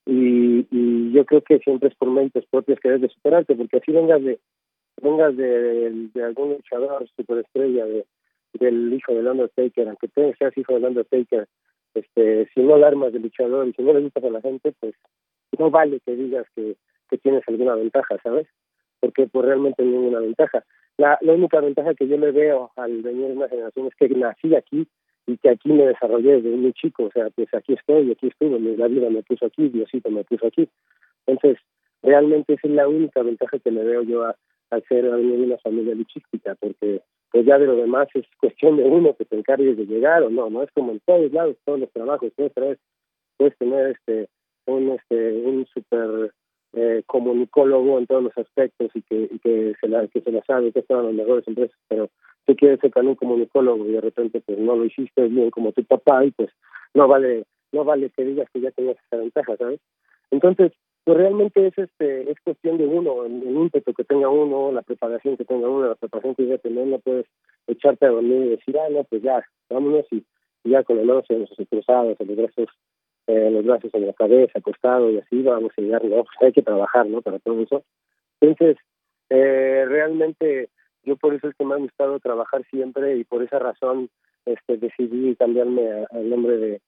Y, 0.06 0.68
y 0.72 1.12
yo 1.12 1.26
creo 1.26 1.42
que 1.42 1.60
siempre 1.60 1.90
es 1.90 1.96
por 1.96 2.10
mentes 2.10 2.46
propias 2.48 2.80
que 2.80 2.90
debes 2.90 3.02
de 3.02 3.10
superarte, 3.10 3.56
porque 3.56 3.78
así 3.78 3.92
vengas 3.92 4.24
de 4.24 4.40
vengas 5.02 5.36
de, 5.36 6.10
de 6.14 6.24
algún 6.24 6.54
luchador 6.54 7.08
superestrella, 7.16 7.86
de, 7.86 8.06
del 8.54 8.94
hijo 8.94 9.14
del 9.14 9.28
Undertaker, 9.28 9.88
aunque 9.88 10.08
tú 10.08 10.34
seas 10.38 10.58
hijo 10.58 10.74
del 10.74 10.86
Undertaker, 10.86 11.48
este, 11.94 12.50
si 12.54 12.62
no 12.62 12.76
alarmas 12.76 13.14
de 13.14 13.20
luchador 13.20 13.68
y 13.68 13.74
si 13.74 13.82
no 13.82 13.94
le 13.94 14.02
gustas 14.02 14.24
a 14.24 14.30
la 14.30 14.42
gente, 14.42 14.74
pues 14.80 14.96
no 15.60 15.70
vale 15.70 16.00
que 16.06 16.16
digas 16.16 16.46
que, 16.56 16.76
que 17.10 17.18
tienes 17.18 17.44
alguna 17.48 17.76
ventaja, 17.76 18.18
¿sabes? 18.24 18.48
porque 19.02 19.28
pues 19.28 19.46
realmente 19.46 19.84
ninguna 19.84 20.20
ventaja. 20.20 20.64
La, 20.98 21.18
la 21.22 21.34
única 21.34 21.60
ventaja 21.60 21.94
que 21.96 22.08
yo 22.08 22.18
le 22.18 22.32
veo 22.32 22.72
al 22.78 23.02
venir 23.02 23.28
de 23.28 23.34
una 23.34 23.50
generación 23.50 23.88
es 23.88 23.96
que 23.96 24.08
nací 24.10 24.56
aquí 24.56 24.88
y 25.26 25.38
que 25.38 25.50
aquí 25.50 25.70
me 25.70 25.88
desarrollé 25.88 26.42
desde 26.42 26.56
muy 26.56 26.72
chico, 26.74 27.06
o 27.06 27.12
sea, 27.12 27.30
pues 27.32 27.54
aquí 27.54 27.74
estoy, 27.74 28.12
aquí 28.12 28.28
estuve, 28.28 28.60
la 28.78 28.88
vida 28.88 29.10
me 29.10 29.24
puso 29.24 29.48
aquí, 29.48 29.70
Diosito 29.70 30.10
me 30.10 30.24
puso 30.24 30.48
aquí. 30.48 30.70
Entonces, 31.26 31.62
realmente 32.04 32.54
esa 32.54 32.68
es 32.68 32.74
la 32.74 32.88
única 32.88 33.22
ventaja 33.24 33.60
que 33.60 33.72
le 33.72 33.84
veo 33.84 34.04
yo 34.04 34.24
a, 34.24 34.36
al 34.72 34.84
ser 34.88 35.06
una 35.08 35.58
familia 35.60 35.94
luchística, 35.96 36.56
porque 36.56 37.02
pues 37.32 37.46
ya 37.46 37.58
de 37.58 37.68
lo 37.68 37.76
demás 37.76 38.08
es 38.14 38.26
cuestión 38.40 38.78
de 38.78 38.84
uno 38.84 39.16
que 39.16 39.26
te 39.26 39.38
encargues 39.38 39.78
de 39.78 39.86
llegar 39.86 40.24
o 40.24 40.30
no, 40.30 40.50
no 40.50 40.64
es 40.64 40.72
como 40.72 40.92
en 40.92 41.00
todos 41.06 41.32
lados, 41.32 41.58
todos 41.66 41.80
los 41.80 41.92
trabajos, 41.92 42.32
puedes, 42.36 42.80
puedes 43.38 43.58
tener 43.58 43.92
este 43.92 44.30
un 44.66 44.90
este 44.92 45.32
un 45.44 45.66
super 45.74 46.32
eh, 46.74 47.04
comunicólogo 47.06 48.00
en 48.00 48.08
todos 48.08 48.24
los 48.24 48.38
aspectos 48.38 48.92
y 48.94 49.02
que, 49.02 49.30
que 49.44 49.74
se 49.82 49.88
la 49.88 50.08
que 50.08 50.22
se 50.22 50.32
la 50.32 50.44
sabe 50.46 50.72
que 50.72 50.80
están 50.80 51.06
las 51.06 51.14
mejores 51.14 51.48
empresas 51.48 51.78
pero 51.88 52.10
tú 52.46 52.56
quieres 52.56 52.80
ser 52.80 52.92
también 52.92 53.16
comunicólogo 53.16 53.86
y 53.88 53.94
de 53.94 54.02
repente 54.02 54.42
pues 54.42 54.58
no 54.60 54.76
lo 54.76 54.86
hiciste 54.86 55.28
bien 55.28 55.50
como 55.50 55.72
tu 55.72 55.84
papá 55.84 56.24
y 56.24 56.32
pues 56.32 56.50
no 56.94 57.08
vale 57.08 57.44
no 57.72 57.84
vale 57.84 58.10
que 58.12 58.24
digas 58.24 58.48
que 58.54 58.62
ya 58.62 58.72
tenías 58.72 58.98
esa 59.08 59.18
ventaja 59.18 59.58
sabes 59.58 59.80
entonces 60.30 60.72
pues 61.12 61.24
realmente 61.24 61.68
es 61.68 61.78
este 61.78 62.32
es 62.32 62.40
cuestión 62.42 62.78
de 62.78 62.86
uno 62.86 63.26
el, 63.26 63.44
ímpetu 63.44 63.94
que 63.94 64.06
tenga 64.06 64.30
uno 64.30 64.72
la 64.72 64.82
preparación 64.82 65.36
que 65.36 65.44
tenga 65.44 65.68
uno 65.68 65.90
la 65.90 65.96
preparación 65.96 66.36
que 66.36 66.48
ya 66.48 66.58
tener 66.58 66.88
no 66.88 67.00
puedes 67.00 67.26
echarte 67.68 68.06
a 68.06 68.12
dormir 68.12 68.46
y 68.46 68.50
decir 68.52 68.78
ah 68.80 68.88
no 68.90 69.04
pues 69.04 69.22
ya 69.22 69.44
vámonos 69.70 70.06
y, 70.12 70.24
ya 70.64 70.84
con 70.84 71.00
el 71.00 71.10
oso 71.10 71.34
los 71.34 71.50
cruzados 71.70 72.16
los 72.18 72.38
brazos 72.38 72.70
eh, 73.28 73.52
los 73.52 73.66
brazos 73.66 73.94
en 73.94 74.08
la 74.08 74.14
cabeza, 74.14 74.60
acostado 74.60 75.12
y 75.12 75.18
así, 75.18 75.42
vamos 75.44 75.74
a 75.78 75.82
llegar, 75.82 76.04
no, 76.04 76.24
pues 76.24 76.36
hay 76.42 76.52
que 76.54 76.64
trabajar, 76.64 77.06
¿no? 77.06 77.22
Para 77.22 77.38
todo 77.40 77.62
eso. 77.62 77.84
Entonces, 78.42 78.78
eh, 79.30 79.86
realmente 79.88 80.70
yo 81.04 81.18
por 81.18 81.36
eso 81.36 81.48
es 81.48 81.56
que 81.56 81.64
me 81.64 81.76
ha 81.76 81.78
gustado 81.78 82.20
trabajar 82.20 82.66
siempre 82.72 83.18
y 83.18 83.24
por 83.24 83.44
esa 83.44 83.60
razón 83.60 84.10
este 84.46 84.78
decidí 84.78 85.36
cambiarme 85.36 86.06
al 86.10 86.30
nombre 86.30 86.58
de, 86.58 86.82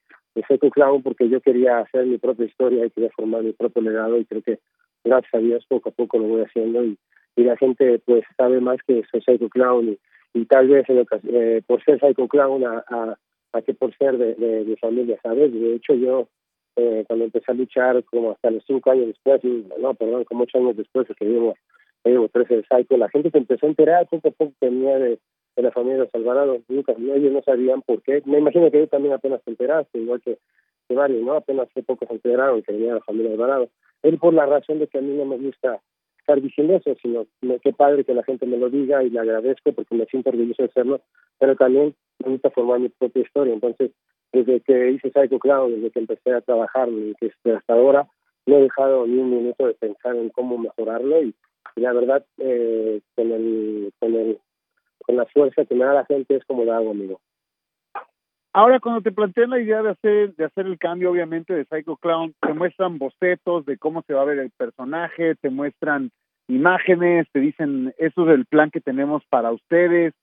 Seco 0.48 0.70
Clown 0.70 1.04
porque 1.04 1.30
yo 1.30 1.42
quería 1.42 1.80
hacer 1.80 2.06
mi 2.06 2.18
propia 2.18 2.46
historia 2.46 2.86
y 2.86 2.90
quería 2.90 3.12
formar 3.12 3.44
mi 3.44 3.54
propio 3.54 3.82
legado 3.82 4.18
y 4.18 4.26
creo 4.26 4.42
que 4.42 4.60
gracias 5.04 5.34
a 5.34 5.38
Dios 5.38 5.66
poco 5.68 5.90
a 5.90 5.92
poco 5.92 6.18
lo 6.18 6.26
voy 6.26 6.42
haciendo 6.42 6.84
y, 6.84 6.98
y 7.36 7.44
la 7.44 7.56
gente 7.58 8.00
pues 8.06 8.24
sabe 8.38 8.60
más 8.60 8.78
que 8.88 9.04
soy 9.12 9.22
Psycho 9.22 9.50
Clown 9.50 9.90
y, 9.90 10.40
y 10.40 10.46
tal 10.46 10.68
vez 10.68 10.86
eh, 10.90 11.62
por 11.68 11.84
ser 11.84 12.00
Psycho 12.00 12.28
Clown 12.28 12.66
a, 12.66 12.84
a 12.88 13.18
a 13.54 13.62
que 13.62 13.74
por 13.74 13.96
ser 13.98 14.18
de, 14.18 14.36
de, 14.36 14.78
familia, 14.78 15.18
¿sabes? 15.22 15.54
De 15.54 15.76
hecho, 15.76 15.94
yo 15.94 16.28
eh, 16.76 17.04
cuando 17.08 17.26
empecé 17.26 17.52
a 17.52 17.56
luchar, 17.56 18.04
como 18.06 18.32
hasta 18.32 18.50
los 18.50 18.64
cinco 18.66 18.92
años 18.92 19.08
después, 19.08 19.42
no, 19.80 19.94
perdón, 19.94 20.24
como 20.26 20.44
ocho 20.44 20.58
años 20.58 20.76
después, 20.76 21.08
que 21.18 21.26
llevo, 21.26 21.56
llevo 22.04 22.28
13 22.30 22.58
de 22.58 22.64
Psycho, 22.64 22.98
la 22.98 23.10
gente 23.10 23.30
se 23.30 23.38
empezó 23.38 23.68
a 23.68 23.70
enterar 23.70 24.08
poco 24.08 24.30
a 24.30 24.32
poco 24.32 24.54
que 24.60 24.70
de, 24.70 25.20
de 25.56 25.64
la 25.64 25.72
familia 25.72 26.04
de 26.04 26.10
Alvarado, 26.14 26.62
nunca, 26.68 26.94
ellos 26.94 27.32
no 27.32 27.42
sabían 27.44 27.82
por 27.82 28.02
qué, 28.02 28.22
me 28.26 28.40
imagino 28.40 28.70
que 28.72 28.78
ellos 28.78 28.90
también 28.90 29.14
apenas 29.14 29.42
se 29.44 29.52
enteraste, 29.52 30.00
igual 30.00 30.22
que, 30.22 30.38
que 30.88 30.96
varios, 30.96 31.22
¿no? 31.24 31.34
Apenas 31.34 31.68
hace 31.70 31.84
poco 31.84 32.06
se 32.08 32.14
enteraron 32.14 32.62
que 32.62 32.72
venía 32.72 32.96
la 32.96 33.02
familia 33.02 33.30
de 33.30 33.36
Alvarado. 33.36 33.70
Él 34.02 34.18
por 34.18 34.34
la 34.34 34.46
razón 34.46 34.80
de 34.80 34.88
que 34.88 34.98
a 34.98 35.02
mí 35.02 35.16
no 35.16 35.26
me 35.26 35.38
gusta 35.38 35.80
estar 36.20 36.42
diciendo 36.42 36.76
eso, 36.76 36.96
sino 37.02 37.26
qué 37.62 37.74
padre 37.74 38.06
que 38.06 38.14
la 38.14 38.24
gente 38.24 38.46
me 38.46 38.58
lo 38.58 38.70
diga 38.70 39.04
y 39.04 39.10
le 39.10 39.20
agradezco 39.20 39.74
porque 39.74 39.96
me 39.96 40.06
siento 40.06 40.30
orgulloso 40.30 40.64
de 40.64 40.70
hacerlo, 40.70 41.02
pero 41.38 41.56
también 41.56 41.94
me 42.24 42.32
gusta 42.32 42.50
formar 42.50 42.80
mi 42.80 42.90
propia 42.90 43.24
historia. 43.24 43.54
Entonces, 43.54 43.92
desde 44.32 44.62
que 44.62 44.92
hice 44.92 45.12
Psycho 45.12 45.38
Clown, 45.38 45.76
desde 45.76 45.92
que 45.92 46.00
empecé 46.00 46.34
a 46.34 46.42
trabajar 46.42 46.90
y 46.90 47.14
que 47.20 47.32
hasta 47.52 47.74
ahora, 47.74 48.08
no 48.46 48.58
he 48.58 48.62
dejado 48.62 49.06
ni 49.06 49.18
un 49.18 49.30
minuto 49.30 49.68
de 49.68 49.74
pensar 49.74 50.16
en 50.16 50.30
cómo 50.30 50.58
mejorarlo 50.58 51.22
y, 51.24 51.36
la 51.76 51.94
verdad, 51.94 52.26
eh, 52.38 53.02
con, 53.16 53.32
el, 53.32 53.92
con, 54.00 54.16
el, 54.16 54.38
con 55.04 55.16
la 55.16 55.26
fuerza 55.26 55.66
que 55.66 55.76
me 55.76 55.86
da 55.86 55.94
la 55.94 56.06
gente 56.06 56.36
es 56.36 56.46
como 56.46 56.64
lo 56.64 56.74
hago, 56.74 56.92
amigo. 56.92 57.20
Ahora, 58.56 58.80
cuando 58.80 59.02
te 59.02 59.12
plantean 59.12 59.50
la 59.50 59.60
idea 59.60 59.82
de 59.82 59.90
hacer, 59.90 60.36
de 60.36 60.46
hacer 60.46 60.68
el 60.68 60.78
cambio, 60.78 61.10
obviamente, 61.10 61.54
de 61.54 61.66
Psycho 61.66 61.98
Clown, 61.98 62.36
te 62.40 62.54
muestran 62.54 63.00
bocetos 63.00 63.66
de 63.66 63.80
cómo 63.80 64.04
se 64.04 64.14
va 64.14 64.22
a 64.22 64.26
ver 64.26 64.38
el 64.38 64.52
personaje, 64.52 65.34
te 65.42 65.50
muestran 65.50 66.12
imágenes, 66.48 67.26
te 67.32 67.40
dicen, 67.40 67.96
eso 67.98 68.30
es 68.30 68.36
el 68.36 68.46
plan 68.46 68.70
que 68.70 68.80
tenemos 68.80 69.24
para 69.30 69.52
ustedes. 69.52 70.14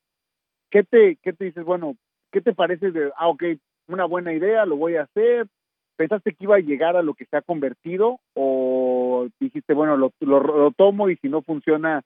¿Qué 0.71 0.85
te, 0.85 1.17
qué 1.23 1.33
te 1.33 1.47
dices? 1.47 1.65
Bueno, 1.65 1.97
¿qué 2.31 2.41
te 2.41 2.55
parece 2.55 2.93
de, 2.93 3.11
ah, 3.17 3.29
ok, 3.29 3.43
una 3.89 4.05
buena 4.05 4.33
idea, 4.33 4.65
lo 4.65 4.77
voy 4.77 4.95
a 4.95 5.03
hacer? 5.03 5.49
¿Pensaste 5.97 6.33
que 6.33 6.45
iba 6.45 6.55
a 6.55 6.61
llegar 6.61 6.97
a 6.97 7.03
lo 7.03 7.15
que 7.15 7.27
se 7.27 7.37
ha 7.37 7.43
convertido? 7.43 8.21
¿O 8.35 9.27
dijiste, 9.41 9.75
bueno, 9.75 9.97
lo, 9.97 10.13
lo, 10.21 10.41
lo 10.41 10.71
tomo 10.71 11.11
y 11.11 11.17
si 11.17 11.29
no 11.29 11.43
funciona, 11.43 12.03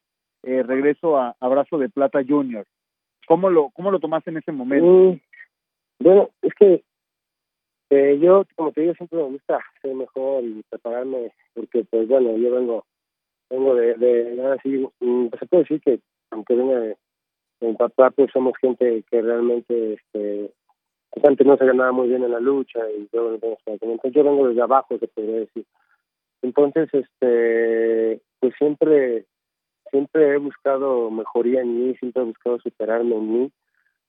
eh, 0.47 0.63
regreso 0.63 1.19
a 1.19 1.35
Abrazo 1.41 1.79
de 1.79 1.89
Plata 1.89 2.21
Junior? 2.27 2.67
¿Cómo 3.27 3.51
lo, 3.51 3.71
cómo 3.71 3.91
lo 3.91 4.01
tomaste 4.01 4.31
en 4.31 4.39
ese 4.39 4.53
momento? 4.53 4.87
Mm 4.87 5.21
bueno, 5.99 6.31
es 6.43 6.53
que 6.55 6.85
eh, 7.91 8.19
yo, 8.21 8.45
como 8.57 8.73
te 8.73 8.83
digo, 8.83 8.95
siempre 8.95 9.19
me 9.19 9.25
gusta 9.25 9.61
ser 9.81 9.95
mejor 9.95 10.45
y 10.45 10.63
prepararme, 10.69 11.33
porque, 11.55 11.85
pues 11.85 12.09
bueno, 12.09 12.37
yo 12.37 12.51
vengo 12.55 12.85
vengo 13.51 13.75
de, 13.75 13.95
de 13.95 14.47
así, 14.53 14.87
mm, 15.01 15.29
pues 15.29 15.41
se 15.41 15.47
puede 15.47 15.63
decir 15.63 15.81
que, 15.81 16.01
aunque 16.31 16.55
venga 16.55 16.79
de, 16.81 16.97
papá, 17.79 18.11
pues 18.11 18.31
somos 18.33 18.55
gente 18.61 19.05
que 19.11 19.23
realmente 19.23 19.95
este 19.95 20.51
pues, 21.11 21.25
antes 21.25 21.47
no 21.47 21.57
se 21.57 21.65
ganaba 21.65 21.93
muy 21.93 22.09
bien 22.09 22.25
en 22.25 22.33
la 22.33 22.41
lucha 22.41 22.81
y 22.91 23.09
yo, 23.13 23.33
entonces 23.33 24.13
yo 24.13 24.25
vengo 24.25 24.49
desde 24.49 24.63
abajo, 24.63 24.99
se 24.99 25.09
podría 25.09 25.37
decir. 25.37 25.65
Entonces, 26.43 26.91
este, 26.93 28.21
pues 28.41 28.55
siempre, 28.59 29.25
siempre 29.95 30.35
he 30.35 30.39
buscado 30.39 31.09
mejoría 31.09 31.61
en 31.61 31.79
mí, 31.79 31.95
siempre 31.99 32.23
he 32.23 32.27
buscado 32.27 32.59
superarme 32.59 33.15
en 33.15 33.33
mí. 33.33 33.53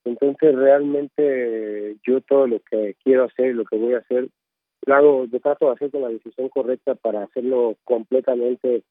Entonces, 0.04 0.56
realmente 0.56 1.96
yo 2.04 2.22
todo 2.22 2.48
lo 2.48 2.60
que 2.60 2.96
quiero 3.04 3.26
hacer, 3.26 3.54
lo 3.54 3.66
que 3.66 3.78
voy 3.78 3.94
a 3.94 4.00
hacer, 4.00 4.30
lo 4.88 4.96
hago, 4.96 5.26
yo 5.26 5.40
trato 5.40 5.68
de 5.68 5.74
hacer 5.74 5.94
la 5.94 6.10
decisión 6.10 6.50
correcta 6.50 6.96
para 6.96 7.24
hacerlo 7.24 7.76
completamente 7.84 8.82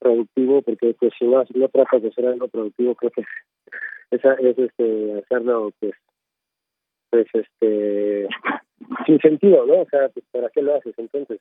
productivo, 0.00 0.62
porque 0.62 0.92
pues 0.98 1.12
si 1.16 1.24
no, 1.24 1.46
si 1.46 1.56
no 1.56 1.68
tratas 1.68 2.02
de 2.02 2.08
hacer 2.08 2.26
algo 2.26 2.48
productivo, 2.48 2.96
creo 2.96 3.12
que 3.12 3.20
es, 4.10 4.24
es 4.24 4.58
este, 4.58 5.18
hacerlo 5.18 5.70
pues 5.78 5.94
pues 7.10 7.26
este 7.32 8.28
sin 9.06 9.20
sentido, 9.20 9.66
¿no? 9.66 9.82
O 9.82 9.86
sea, 9.88 10.08
pues, 10.08 10.24
¿para 10.32 10.48
qué 10.50 10.62
lo 10.62 10.74
haces 10.74 10.94
entonces? 10.98 11.40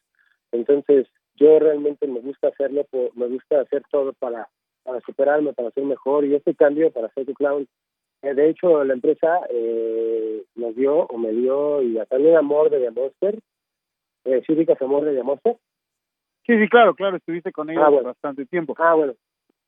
Entonces, 0.52 1.08
yo 1.36 1.58
realmente 1.58 2.06
me 2.06 2.20
gusta 2.20 2.50
hacerlo, 2.50 2.86
me 3.16 3.28
gusta 3.28 3.62
hacer 3.62 3.82
todo 3.90 4.14
para, 4.14 4.48
para 4.90 5.02
superarme, 5.02 5.54
para 5.54 5.70
ser 5.70 5.84
mejor, 5.84 6.26
y 6.26 6.34
este 6.34 6.56
cambio 6.56 6.92
para 6.92 7.10
ser 7.10 7.26
tu 7.26 7.34
clown, 7.36 7.68
eh, 8.24 8.34
de 8.34 8.50
hecho, 8.50 8.84
la 8.84 8.94
empresa 8.94 9.42
eh, 9.52 10.44
nos 10.56 10.76
dio, 10.76 11.06
o 11.06 11.18
me 11.18 11.32
dio, 11.32 11.84
y 11.84 11.96
también 12.10 12.36
Amor 12.36 12.72
de 12.72 12.90
Monster, 12.90 13.40
eh, 14.26 14.42
¿sí 14.46 14.54
ubicas 14.54 14.82
Amor 14.82 15.06
de 15.06 15.22
Monster? 15.22 15.58
Sí, 16.48 16.58
sí, 16.58 16.68
claro, 16.68 16.96
claro, 16.96 17.18
estuviste 17.18 17.52
con 17.52 17.70
ellos 17.70 17.84
ah, 17.86 18.02
bastante 18.02 18.48
tiempo. 18.48 18.74
Ah, 18.80 18.96
bueno, 18.96 19.14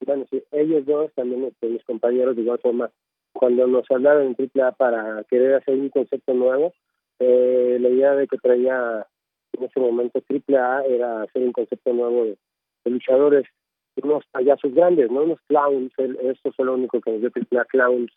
bueno, 0.04 0.26
sí, 0.32 0.42
ellos 0.52 0.86
dos, 0.88 1.14
también 1.14 1.44
este, 1.44 1.68
mis 1.68 1.84
compañeros 1.84 2.36
de 2.36 2.42
igual 2.42 2.58
forma, 2.58 2.90
cuando 3.32 3.68
nos 3.68 3.90
hablaron 3.92 4.36
en 4.40 4.50
AAA 4.60 4.72
para 4.72 5.24
querer 5.26 5.54
hacer 5.54 5.76
un 5.76 5.90
concepto 5.90 6.34
nuevo, 6.34 6.74
eh, 7.20 7.78
la 7.80 7.90
idea 7.90 8.16
de 8.16 8.28
que 8.28 8.38
traía 8.38 9.06
en 9.54 9.64
ese 9.64 9.80
momento 9.80 10.20
AAA 10.28 10.86
era 10.86 11.22
hacer 11.22 11.44
un 11.44 11.52
concepto 11.52 11.94
nuevo 11.94 12.26
de, 12.26 12.38
luchadores, 12.86 13.46
unos 14.04 14.26
payasos 14.32 14.74
grandes, 14.74 15.12
¿no? 15.12 15.24
Unos 15.24 15.40
clowns, 15.48 15.92
esto 15.98 16.52
fue 16.54 16.66
lo 16.66 16.76
único 16.76 17.00
que 17.02 17.12
nos 17.12 17.22
dio 17.22 17.32
AAA, 17.34 17.66
clowns, 17.66 18.12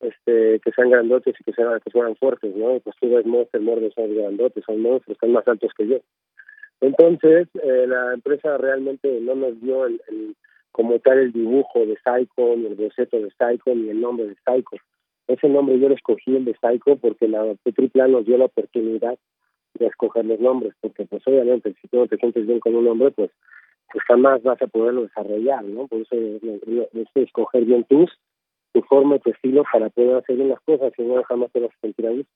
este, 0.00 0.60
que 0.60 0.72
sean 0.72 0.90
grandotes 0.90 1.34
y 1.38 1.44
que 1.44 1.52
sean, 1.52 1.78
que 1.80 1.90
sean 1.90 2.16
fuertes, 2.16 2.54
¿no? 2.56 2.80
Pues 2.80 2.96
tú 3.00 3.10
ves 3.10 3.26
Monster, 3.26 3.60
Morde 3.60 3.90
son 3.92 4.14
grandotes, 4.14 4.64
son 4.64 4.80
monstruos, 4.80 5.16
están 5.16 5.32
más 5.32 5.46
altos 5.46 5.72
que 5.76 5.86
yo. 5.86 5.98
Entonces, 6.80 7.48
eh, 7.62 7.86
la 7.86 8.14
empresa 8.14 8.58
realmente 8.58 9.20
no 9.20 9.34
nos 9.34 9.60
dio 9.60 9.86
el 9.86 10.00
como 10.72 10.98
tal 10.98 11.18
el 11.18 11.32
dibujo 11.32 11.86
de 11.86 11.96
Psycho, 11.96 12.56
ni 12.56 12.66
el 12.66 12.74
boceto 12.74 13.20
de 13.20 13.30
Psycho, 13.30 13.74
ni 13.74 13.90
el 13.90 14.00
nombre 14.00 14.26
de 14.26 14.34
Psycho. 14.36 14.76
Ese 15.28 15.48
nombre 15.48 15.78
yo 15.78 15.88
lo 15.88 15.94
escogí 15.94 16.34
el 16.34 16.44
de 16.44 16.54
Psycho 16.54 16.96
porque 16.96 17.28
la 17.28 17.40
AAA 17.42 18.08
nos 18.08 18.24
dio 18.24 18.38
la 18.38 18.46
oportunidad 18.46 19.16
de 19.74 19.86
escoger 19.86 20.24
los 20.24 20.40
nombres, 20.40 20.74
porque 20.80 21.04
pues 21.04 21.22
obviamente 21.26 21.74
si 21.80 21.88
tú 21.88 21.98
no 21.98 22.06
te 22.06 22.16
sientes 22.16 22.46
bien 22.46 22.58
con 22.58 22.74
un 22.74 22.86
nombre, 22.86 23.10
pues, 23.10 23.30
pues 23.92 24.04
jamás 24.04 24.42
vas 24.42 24.60
a 24.62 24.66
poderlo 24.66 25.02
desarrollar, 25.02 25.64
¿no? 25.64 25.86
Por 25.86 26.00
eso 26.00 26.14
es, 26.14 27.08
escoger 27.14 27.64
bien 27.64 27.84
tus, 27.84 28.10
tu 28.72 28.80
forma, 28.82 29.18
tu 29.18 29.30
estilo 29.30 29.64
para 29.70 29.90
poder 29.90 30.16
hacer 30.16 30.36
bien 30.36 30.48
las 30.48 30.60
cosas, 30.60 30.92
si 30.96 31.02
no 31.02 31.22
jamás 31.24 31.52
te 31.52 31.60
vas 31.60 31.70
a 31.70 31.80
sentir. 31.80 32.26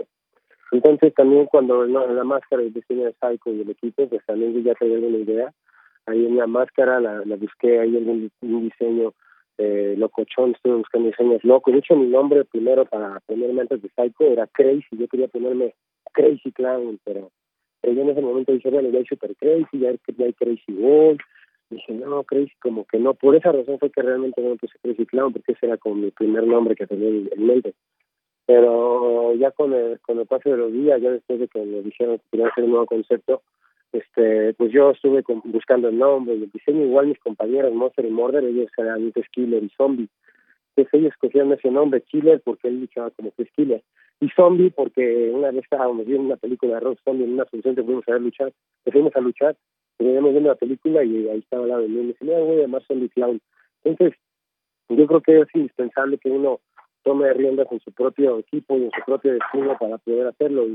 Entonces 0.72 1.14
también 1.14 1.46
cuando 1.46 1.86
la 1.86 2.24
máscara 2.24 2.62
y 2.62 2.66
el 2.66 2.72
diseño 2.72 3.04
de 3.04 3.14
Psycho 3.14 3.52
y 3.52 3.62
el 3.62 3.70
equipo, 3.70 4.08
pues 4.08 4.24
también 4.26 4.52
yo 4.52 4.60
ya 4.60 4.74
tenía 4.74 4.98
una 4.98 5.18
idea 5.18 5.52
ahí 6.06 6.24
en 6.24 6.36
la 6.36 6.46
máscara, 6.46 7.00
la, 7.00 7.22
la 7.24 7.36
busqué 7.36 7.80
ahí 7.80 7.96
en 7.96 8.30
un, 8.42 8.62
diseño 8.62 9.12
eh, 9.58 9.94
locochón, 9.96 10.52
estuve 10.52 10.76
buscando 10.76 11.08
diseños 11.08 11.42
locos. 11.44 11.72
De 11.72 11.80
hecho, 11.80 11.96
mi 11.96 12.06
nombre 12.06 12.44
primero 12.44 12.84
para 12.84 13.20
ponerme 13.20 13.62
antes 13.62 13.82
de 13.82 13.88
Psycho 13.88 14.24
era 14.24 14.46
Crazy, 14.46 14.86
yo 14.92 15.08
quería 15.08 15.28
ponerme 15.28 15.74
Crazy 16.12 16.52
Clown, 16.52 16.98
pero, 17.04 17.30
en 17.82 18.08
ese 18.08 18.20
momento 18.20 18.52
dije, 18.52 18.70
bueno, 18.70 18.88
ya 18.90 18.98
hay 18.98 19.06
Super 19.06 19.34
Crazy, 19.36 19.78
ya 19.78 19.90
hay, 19.90 20.00
ya 20.16 20.26
hay 20.26 20.32
Crazy 20.32 20.72
Wall. 20.72 21.18
Dije, 21.70 21.92
no, 21.94 22.22
Crazy, 22.24 22.52
como 22.60 22.84
que 22.84 22.98
no. 22.98 23.14
Por 23.14 23.34
esa 23.34 23.52
razón 23.52 23.78
fue 23.78 23.90
que 23.90 24.02
realmente 24.02 24.40
no 24.40 24.50
me 24.50 24.56
puse 24.56 24.78
Crazy 24.82 25.06
Clown, 25.06 25.32
porque 25.32 25.52
ese 25.52 25.66
era 25.66 25.76
como 25.76 25.96
mi 25.96 26.10
primer 26.10 26.46
nombre 26.46 26.76
que 26.76 26.86
tenía 26.86 27.08
en 27.08 27.46
mente. 27.46 27.74
Pero 28.46 29.34
ya 29.34 29.50
con 29.50 29.72
el, 29.72 29.98
con 30.00 30.20
el 30.20 30.26
paso 30.26 30.50
de 30.50 30.56
los 30.56 30.72
días, 30.72 31.00
ya 31.02 31.10
después 31.10 31.40
de 31.40 31.48
que 31.48 31.60
me 31.64 31.82
dijeron 31.82 32.18
que 32.18 32.24
quería 32.30 32.48
hacer 32.48 32.64
un 32.64 32.70
nuevo 32.70 32.86
concepto, 32.86 33.42
este 33.92 34.54
pues 34.54 34.72
yo 34.72 34.90
estuve 34.90 35.22
buscando 35.44 35.88
el 35.88 35.98
nombre 35.98 36.34
y 36.34 36.44
el 36.44 36.50
diseño 36.50 36.84
igual 36.84 37.06
mis 37.06 37.18
compañeros 37.18 37.72
Monster 37.72 38.04
y 38.04 38.10
Murder 38.10 38.44
ellos 38.44 38.70
eran 38.76 39.04
un 39.04 39.12
Killer 39.30 39.62
y 39.62 39.68
Zombie 39.70 40.08
entonces 40.74 40.94
ellos 41.00 41.12
escogieron 41.12 41.52
ese 41.52 41.70
nombre 41.70 42.02
Killer 42.02 42.40
porque 42.44 42.68
él 42.68 42.80
luchaba 42.80 43.10
como 43.10 43.32
es 43.36 43.50
Killer 43.52 43.82
y 44.20 44.28
Zombie 44.30 44.70
porque 44.70 45.30
una 45.32 45.50
vez 45.50 45.64
estábamos 45.64 46.06
viendo 46.06 46.24
una 46.24 46.36
película 46.36 46.74
de 46.74 46.80
Rock 46.80 46.98
Zombie 47.04 47.24
en 47.24 47.34
una 47.34 47.46
función 47.46 47.74
que 47.74 47.82
fuimos 47.82 48.06
a 48.08 48.18
luchar 48.18 48.52
que 48.84 48.92
fuimos 48.92 49.14
a 49.14 49.20
luchar 49.20 49.56
veníamos 49.98 50.30
viendo 50.32 50.50
la 50.50 50.56
película 50.56 51.04
y 51.04 51.28
ahí 51.28 51.38
estaba 51.38 51.66
de 51.66 51.88
mí 51.88 51.94
y 51.94 52.02
me 52.02 52.06
dice 52.08 52.24
mira 52.24 52.40
voy 52.40 52.58
a 52.58 52.62
llamar 52.62 52.82
Zombie 52.86 53.08
Clown 53.10 53.40
entonces 53.84 54.18
yo 54.88 55.06
creo 55.06 55.20
que 55.20 55.40
es 55.40 55.48
indispensable 55.54 56.18
que 56.18 56.30
uno 56.30 56.60
tome 57.02 57.32
riendas 57.32 57.66
en 57.70 57.80
su 57.80 57.92
propio 57.92 58.38
equipo 58.38 58.76
y 58.76 58.84
en 58.84 58.90
su 58.90 59.04
propio 59.04 59.32
destino 59.32 59.76
para 59.78 59.98
poder 59.98 60.28
hacerlo 60.28 60.66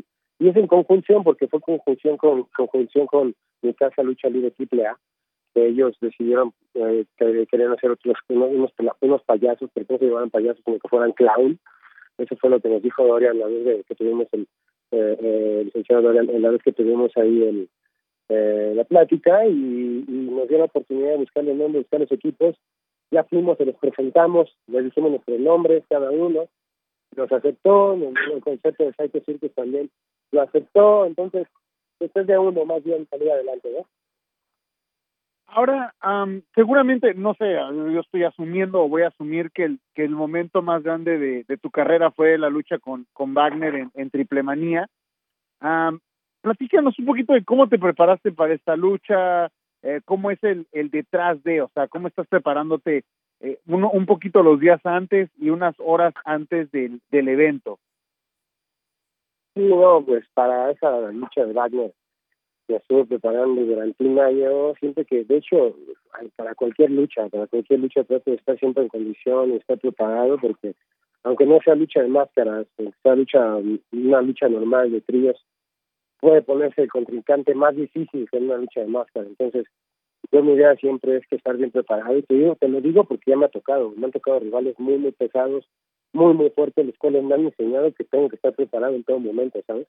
y 0.41 0.49
es 0.49 0.55
en 0.55 0.65
conjunción, 0.65 1.23
porque 1.23 1.47
fue 1.47 1.62
conjunción 1.62 2.17
con 2.17 2.45
conjunción 2.57 3.05
con 3.05 3.36
mi 3.62 3.75
casa 3.75 4.01
Lucha 4.01 4.27
Libre 4.27 4.49
Triple 4.49 4.88
A, 4.88 4.97
que 5.53 5.67
ellos 5.67 5.95
decidieron 6.01 6.51
eh, 6.73 7.05
que 7.15 7.45
querían 7.45 7.73
hacer 7.73 7.91
otros 7.91 8.15
unos, 8.27 8.71
unos 9.01 9.21
payasos, 9.21 9.69
pero 9.71 9.86
no 9.88 9.97
se 9.99 10.05
llevaran 10.05 10.31
payasos 10.31 10.63
como 10.63 10.79
que 10.79 10.88
fueran 10.88 11.12
clown. 11.12 11.60
Eso 12.17 12.36
fue 12.38 12.49
lo 12.49 12.60
que 12.60 12.69
nos 12.69 12.81
dijo 12.81 13.05
Dorian 13.05 13.38
la 13.38 13.45
vez 13.45 13.65
de, 13.65 13.84
que 13.84 13.93
tuvimos 13.93 14.25
el, 14.31 14.47
eh, 14.89 15.17
eh, 15.21 15.62
licenciado 15.65 16.01
Dorian, 16.01 16.41
la 16.41 16.49
vez 16.49 16.63
que 16.63 16.71
tuvimos 16.71 17.15
ahí 17.17 17.43
el, 17.43 17.69
eh, 18.34 18.72
la 18.76 18.86
plática 18.86 19.46
y, 19.46 20.06
nos 20.08 20.48
dio 20.48 20.58
la 20.58 20.63
oportunidad 20.63 21.12
de 21.12 21.17
buscarle 21.17 21.52
el 21.52 21.58
nombre, 21.58 21.82
buscar 21.82 22.00
los 22.00 22.12
equipos. 22.13 22.56
Ya 23.12 23.26
fuimos, 23.26 23.58
se 23.58 23.65
los 23.65 23.76
presentamos, 23.76 24.56
le 24.67 24.84
dijimos 24.84 25.12
nuestros 25.12 25.38
nombres, 25.38 25.84
cada 25.89 26.10
uno, 26.12 26.48
los 27.13 27.30
aceptó, 27.30 27.94
el 27.94 28.41
concepto 28.41 28.86
de 28.86 28.94
Psycho 28.94 29.20
Circus 29.26 29.54
también 29.54 29.89
lo 30.32 30.41
aceptó, 30.44 31.06
entonces 31.06 31.46
después 32.00 32.26
de 32.26 32.38
uno 32.38 32.63
más 32.63 32.82
bien 32.86 33.06
salir 33.10 33.30
adelante, 33.30 33.70
¿no? 33.78 33.86
Ahora, 35.48 35.94
seguramente, 36.56 37.13
no 37.13 37.34
sé, 37.34 37.52
yo 37.52 38.00
estoy 38.00 38.24
asumiendo 38.24 38.82
o 38.82 38.88
voy 38.88 39.02
a 39.02 39.10
asumir 39.10 39.52
que 39.52 39.65
el, 39.65 39.80
que 39.94 40.06
el 40.06 40.12
momento 40.12 40.62
más 40.62 40.82
grande 40.82 41.17
de, 41.17 41.58
tu 41.58 41.70
carrera 41.70 42.12
fue 42.12 42.38
la 42.38 42.50
lucha 42.50 42.80
con, 42.80 43.06
con 43.12 43.34
Wagner 43.34 43.76
en, 43.76 43.91
en 43.94 44.10
Triple 44.10 44.44
Manía. 44.44 44.88
Platícanos 46.41 46.97
un 46.99 47.06
poquito 47.06 47.34
de 47.34 47.43
cómo 47.43 47.67
te 47.67 47.80
preparaste 47.80 48.32
para 48.32 48.54
esta 48.54 48.75
lucha, 48.75 49.47
eh, 49.84 50.01
cómo 50.06 50.32
es 50.32 50.43
el, 50.43 50.67
el 50.71 50.89
detrás 50.89 51.41
de, 51.43 51.62
o 51.62 51.69
sea, 51.73 51.88
cómo 51.88 52.08
estás 52.08 52.27
preparándote 52.27 53.04
eh, 53.39 53.60
uno, 53.67 53.89
un 53.89 54.06
poquito 54.06 54.43
los 54.43 54.60
días 54.60 54.80
antes 54.86 55.30
y 55.39 55.49
unas 55.49 55.75
horas 55.80 56.13
antes 56.25 56.71
del, 56.71 57.01
del 57.10 57.27
evento. 57.30 57.80
Sí, 59.56 59.63
no, 59.63 60.04
pues 60.06 60.25
para 60.34 60.71
esa 60.71 61.12
lucha 61.12 61.45
de 61.45 61.54
Wagner 61.54 61.91
me 62.71 62.77
estuve 62.77 63.06
preparando 63.06 63.62
durante 63.62 64.04
un 64.04 64.19
año, 64.19 64.73
siempre 64.80 65.06
que, 65.06 65.25
de 65.25 65.38
hecho, 65.38 65.75
para 66.36 66.56
cualquier 66.56 66.91
lucha, 66.91 67.27
para 67.27 67.47
cualquier 67.47 67.80
lucha 67.80 68.04
trato 68.04 68.32
de 68.32 68.38
estar 68.38 68.58
siempre 68.58 68.84
en 68.84 68.89
condición, 68.89 69.51
estar 69.51 69.77
preparado, 69.77 70.38
porque 70.38 70.73
aunque 71.23 71.45
no 71.45 71.60
sea 71.63 71.75
lucha 71.75 72.01
de 72.01 72.08
máscaras, 72.08 72.67
sea 73.04 73.15
lucha, 73.15 73.58
una 73.91 74.21
lucha 74.21 74.47
normal 74.47 74.91
de 74.91 75.01
tríos, 75.01 75.45
puede 76.21 76.41
ponerse 76.43 76.84
el 76.84 76.89
contrincante 76.89 77.53
más 77.55 77.75
difícil 77.75 78.29
que 78.29 78.38
una 78.38 78.55
lucha 78.55 78.79
de 78.79 78.88
máscaras. 78.88 79.27
Entonces, 79.27 79.65
yo 80.31 80.43
mi 80.43 80.53
idea 80.53 80.75
siempre 80.75 81.17
es 81.17 81.27
que 81.27 81.36
estar 81.36 81.57
bien 81.57 81.71
preparado. 81.71 82.17
Y 82.17 82.21
te 82.21 82.36
digo, 82.36 82.55
te 82.55 82.69
lo 82.69 82.79
digo 82.79 83.03
porque 83.03 83.31
ya 83.31 83.38
me 83.38 83.45
ha 83.45 83.49
tocado, 83.49 83.91
me 83.97 84.05
han 84.05 84.12
tocado 84.12 84.39
rivales 84.39 84.79
muy, 84.79 84.97
muy 84.97 85.12
pesados, 85.12 85.67
muy, 86.13 86.34
muy 86.34 86.51
fuerte. 86.51 86.84
Los 86.84 86.97
cuales 86.97 87.23
me 87.23 87.34
han 87.34 87.45
enseñado 87.45 87.91
que 87.93 88.05
tengo 88.05 88.29
que 88.29 88.36
estar 88.36 88.53
preparado 88.53 88.95
en 88.95 89.03
todo 89.03 89.19
momento, 89.19 89.60
¿sabes? 89.65 89.88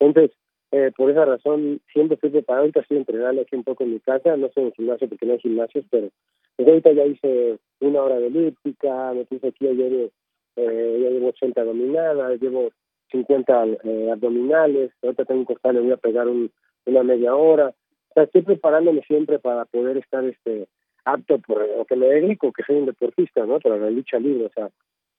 Entonces, 0.00 0.34
eh, 0.72 0.90
por 0.96 1.10
esa 1.10 1.26
razón, 1.26 1.80
siempre 1.92 2.14
estoy 2.14 2.30
preparado. 2.30 2.62
Ahorita 2.62 2.80
estoy 2.80 2.96
entrenando 2.96 3.42
aquí 3.42 3.54
un 3.54 3.64
poco 3.64 3.84
en 3.84 3.92
mi 3.92 4.00
casa. 4.00 4.36
No 4.36 4.46
estoy 4.46 4.62
en 4.62 4.68
el 4.68 4.74
gimnasio 4.74 5.08
porque 5.08 5.26
no 5.26 5.32
hay 5.34 5.40
gimnasios, 5.40 5.84
pero 5.90 6.08
pues 6.56 6.68
ahorita 6.68 6.92
ya 6.92 7.04
hice 7.04 7.58
una 7.80 8.02
hora 8.02 8.18
de 8.18 8.28
elíptica. 8.28 9.12
Me 9.12 9.26
puse 9.26 9.48
aquí 9.48 9.68
ayer, 9.68 10.10
eh, 10.56 10.98
ya 11.02 11.10
llevo 11.10 11.28
80 11.28 11.64
dominadas, 11.64 12.40
llevo 12.40 12.70
50 13.10 13.66
eh, 13.84 14.10
abdominales. 14.12 14.92
Ahorita 15.02 15.24
tengo 15.24 15.40
un 15.40 15.46
costal, 15.46 15.74
le 15.74 15.80
voy 15.82 15.92
a 15.92 15.96
pegar 15.96 16.28
un, 16.28 16.50
una 16.86 17.02
media 17.02 17.34
hora. 17.34 17.68
O 17.68 18.14
sea, 18.14 18.24
estoy 18.24 18.42
preparándome 18.42 19.02
siempre 19.02 19.38
para 19.38 19.64
poder 19.66 19.98
estar 19.98 20.24
este 20.24 20.68
apto 21.04 21.38
por 21.38 21.66
lo 21.66 21.84
que 21.84 21.96
me 21.96 22.06
dedico, 22.06 22.52
que 22.52 22.64
soy 22.64 22.76
un 22.76 22.86
deportista, 22.86 23.46
¿no? 23.46 23.60
Para 23.60 23.76
la 23.76 23.90
lucha 23.90 24.18
libre, 24.18 24.46
o 24.46 24.50
sea, 24.50 24.68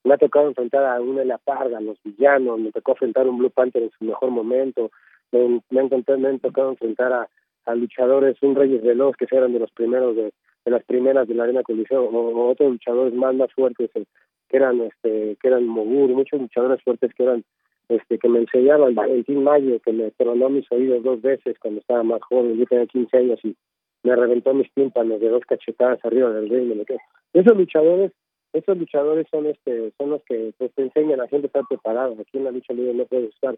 me 0.03 0.13
ha 0.13 0.17
tocado 0.17 0.47
enfrentar 0.47 0.85
a 0.85 1.01
una 1.01 1.37
parga, 1.37 1.77
a 1.77 1.81
los 1.81 1.97
villanos, 2.03 2.59
me 2.59 2.71
tocó 2.71 2.91
enfrentar 2.91 3.25
a 3.25 3.29
un 3.29 3.37
Blue 3.37 3.49
Panther 3.49 3.83
en 3.83 3.91
su 3.91 4.05
mejor 4.05 4.31
momento, 4.31 4.91
me, 5.31 5.61
me, 5.69 5.79
han, 5.79 5.89
me 6.21 6.27
han 6.27 6.39
tocado 6.39 6.69
enfrentar 6.69 7.13
a, 7.13 7.29
luchadores, 7.75 8.37
un 8.41 8.55
Reyes 8.55 8.81
Veloz, 8.81 9.17
que 9.17 9.27
eran 9.29 9.51
de 9.51 9.59
los 9.59 9.71
primeros, 9.71 10.15
de, 10.15 10.31
de 10.63 10.71
las 10.71 10.83
primeras 10.85 11.27
de 11.27 11.35
la 11.35 11.43
Arena 11.43 11.63
Coliseo, 11.63 12.05
o, 12.05 12.49
otros 12.49 12.71
luchadores 12.71 13.13
más, 13.13 13.35
más 13.35 13.51
fuertes, 13.53 13.89
eh, 13.95 14.05
que 14.47 14.57
eran 14.57 14.79
este 14.79 15.35
que 15.41 15.47
eran 15.49 15.65
Mogur, 15.67 16.09
muchos 16.11 16.39
luchadores 16.39 16.81
fuertes 16.81 17.13
que 17.13 17.23
eran 17.23 17.43
este 17.89 18.17
que 18.17 18.27
me 18.27 18.39
enseñaba 18.39 18.87
el 18.87 18.95
Valentín 18.95 19.43
Mayo, 19.43 19.79
que 19.79 19.93
me 19.93 20.11
tronó 20.11 20.49
mis 20.49 20.69
oídos 20.71 21.03
dos 21.03 21.21
veces 21.21 21.57
cuando 21.59 21.79
estaba 21.79 22.03
más 22.03 22.21
joven, 22.23 22.57
yo 22.57 22.65
tenía 22.65 22.85
15 22.85 23.17
años 23.17 23.39
y 23.43 23.55
me 24.03 24.15
reventó 24.15 24.53
mis 24.53 24.71
tímpanos 24.73 25.19
de 25.19 25.29
dos 25.29 25.43
cachetadas 25.45 26.03
arriba 26.03 26.29
del 26.31 26.49
ring. 26.49 26.85
Esos 27.33 27.57
luchadores, 27.57 28.11
esos 28.53 28.77
luchadores 28.77 29.27
son 29.29 29.47
este, 29.47 29.91
son 29.97 30.11
los 30.11 30.23
que 30.23 30.53
pues, 30.57 30.73
te 30.73 30.83
enseñan 30.83 31.19
a 31.19 31.23
la 31.23 31.29
gente 31.29 31.47
a 31.47 31.49
estar 31.49 31.63
preparado. 31.67 32.13
Aquí 32.19 32.37
en 32.37 32.43
la 32.45 32.51
lucha 32.51 32.73
libre 32.73 32.93
no 32.93 33.05
puedes 33.05 33.33
estar 33.33 33.57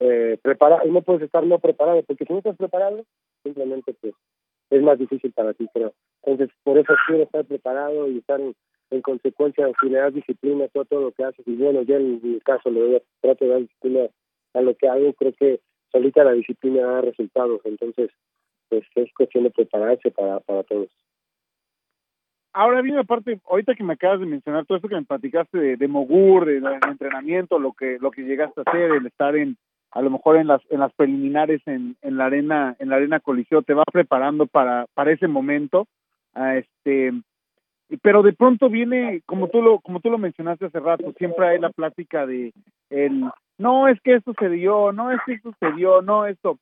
eh, 0.00 0.38
preparado, 0.42 0.84
no 0.86 1.02
puedes 1.02 1.22
estar 1.22 1.44
no 1.44 1.58
preparado, 1.58 2.02
porque 2.02 2.24
si 2.24 2.32
no 2.32 2.38
estás 2.38 2.56
preparado, 2.56 3.04
simplemente 3.42 3.94
pues 4.00 4.14
es 4.70 4.82
más 4.82 4.98
difícil 4.98 5.32
para 5.32 5.54
ti, 5.54 5.68
creo. 5.72 5.92
Entonces, 6.22 6.54
por 6.64 6.78
eso 6.78 6.92
quiero 7.06 7.22
estar 7.22 7.44
preparado 7.44 8.08
y 8.10 8.18
estar 8.18 8.40
en, 8.90 8.96
en 8.96 9.02
consecuencia, 9.02 9.70
si 9.80 9.88
le 9.88 9.98
das 9.98 10.14
disciplina 10.14 10.68
todo, 10.68 10.84
todo 10.84 11.00
lo 11.02 11.12
que 11.12 11.24
haces, 11.24 11.46
y 11.46 11.54
bueno, 11.56 11.82
yo 11.82 11.96
en 11.96 12.20
mi 12.22 12.40
caso 12.40 12.70
le 12.70 12.80
doy, 12.80 13.02
trato 13.20 13.44
de 13.44 13.50
dar 13.50 13.60
disciplina 13.60 14.08
a 14.54 14.60
lo 14.60 14.74
que 14.74 14.88
hago, 14.88 15.12
creo 15.14 15.32
que 15.32 15.60
solita 15.92 16.24
la 16.24 16.32
disciplina 16.32 16.82
da 16.82 17.00
resultados, 17.00 17.60
entonces, 17.64 18.10
pues 18.68 18.84
es 18.94 19.12
cuestión 19.14 19.44
de 19.44 19.50
prepararse 19.50 20.10
para, 20.10 20.40
para 20.40 20.62
todos. 20.64 20.88
Ahora 22.56 22.80
bien, 22.80 22.96
aparte, 22.96 23.38
ahorita 23.50 23.74
que 23.74 23.84
me 23.84 23.92
acabas 23.92 24.18
de 24.18 24.24
mencionar 24.24 24.64
todo 24.64 24.76
esto 24.76 24.88
que 24.88 24.94
me 24.94 25.04
platicaste 25.04 25.58
de, 25.58 25.76
de 25.76 25.88
Mogur, 25.88 26.46
de, 26.46 26.56
entrenamiento, 26.88 27.58
lo 27.58 27.74
que 27.74 27.98
lo 28.00 28.10
que 28.10 28.22
llegaste 28.22 28.62
a 28.62 28.70
hacer, 28.70 28.92
el 28.92 29.04
estar 29.04 29.36
en 29.36 29.58
a 29.90 30.00
lo 30.00 30.08
mejor 30.08 30.38
en 30.38 30.46
las 30.46 30.62
en 30.70 30.80
las 30.80 30.90
preliminares 30.94 31.60
en, 31.66 31.96
en 32.00 32.16
la 32.16 32.24
arena 32.24 32.74
en 32.78 32.88
la 32.88 32.96
arena 32.96 33.20
coliseo 33.20 33.60
te 33.60 33.74
va 33.74 33.84
preparando 33.84 34.46
para 34.46 34.86
para 34.94 35.12
ese 35.12 35.28
momento, 35.28 35.86
a 36.32 36.56
este 36.56 37.12
pero 38.02 38.22
de 38.22 38.32
pronto 38.32 38.68
viene 38.68 39.22
como 39.26 39.48
tú 39.48 39.62
lo 39.62 39.78
como 39.80 40.00
tú 40.00 40.10
lo 40.10 40.18
mencionaste 40.18 40.66
hace 40.66 40.80
rato 40.80 41.12
siempre 41.18 41.46
hay 41.46 41.58
la 41.60 41.70
plática 41.70 42.26
de 42.26 42.52
el 42.90 43.24
no 43.58 43.88
es 43.88 44.00
que 44.00 44.14
esto 44.14 44.34
se 44.38 44.48
dio 44.48 44.92
no 44.92 45.12
es 45.12 45.20
que 45.24 45.34
esto 45.34 45.52
se 45.60 45.72
dio 45.72 46.02
no 46.02 46.26
esto. 46.26 46.58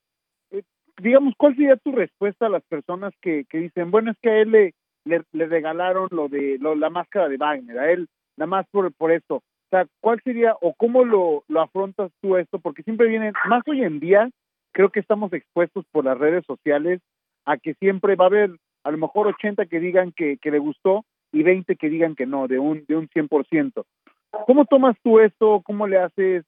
Eh, 0.50 0.62
digamos 0.98 1.34
cuál 1.36 1.54
sería 1.54 1.76
tu 1.76 1.92
respuesta 1.92 2.46
a 2.46 2.50
las 2.50 2.62
personas 2.64 3.12
que, 3.22 3.44
que 3.48 3.58
dicen 3.58 3.90
bueno 3.90 4.10
es 4.10 4.18
que 4.20 4.30
a 4.30 4.38
él 4.38 4.50
le, 4.50 4.74
le, 5.04 5.22
le 5.32 5.46
regalaron 5.46 6.08
lo 6.10 6.28
de 6.28 6.58
lo, 6.60 6.74
la 6.74 6.90
máscara 6.90 7.28
de 7.28 7.38
Wagner 7.38 7.78
a 7.78 7.90
él 7.90 8.06
nada 8.36 8.48
más 8.48 8.66
por 8.70 8.92
por 8.92 9.10
esto 9.10 9.36
o 9.36 9.42
sea 9.70 9.86
cuál 10.00 10.20
sería 10.24 10.54
o 10.60 10.74
cómo 10.74 11.04
lo 11.04 11.42
lo 11.48 11.60
afrontas 11.62 12.12
tú 12.20 12.36
esto 12.36 12.58
porque 12.58 12.82
siempre 12.82 13.08
vienen 13.08 13.32
más 13.48 13.62
hoy 13.66 13.82
en 13.82 13.98
día 13.98 14.28
creo 14.72 14.90
que 14.90 15.00
estamos 15.00 15.32
expuestos 15.32 15.86
por 15.90 16.04
las 16.04 16.18
redes 16.18 16.44
sociales 16.46 17.00
a 17.46 17.56
que 17.56 17.72
siempre 17.74 18.14
va 18.14 18.26
a 18.26 18.28
haber 18.28 18.50
a 18.82 18.90
lo 18.90 18.98
mejor 18.98 19.26
80 19.26 19.64
que 19.66 19.80
digan 19.80 20.12
que, 20.12 20.36
que 20.36 20.50
le 20.50 20.58
gustó 20.58 21.04
y 21.34 21.42
20 21.42 21.76
que 21.76 21.90
digan 21.90 22.14
que 22.14 22.26
no, 22.26 22.46
de 22.48 22.58
un, 22.58 22.84
de 22.86 22.96
un 22.96 23.08
100%. 23.08 23.84
¿Cómo 24.46 24.64
tomas 24.64 24.96
tú 25.02 25.20
esto? 25.20 25.62
¿Cómo 25.64 25.86
le 25.86 25.98
haces? 25.98 26.44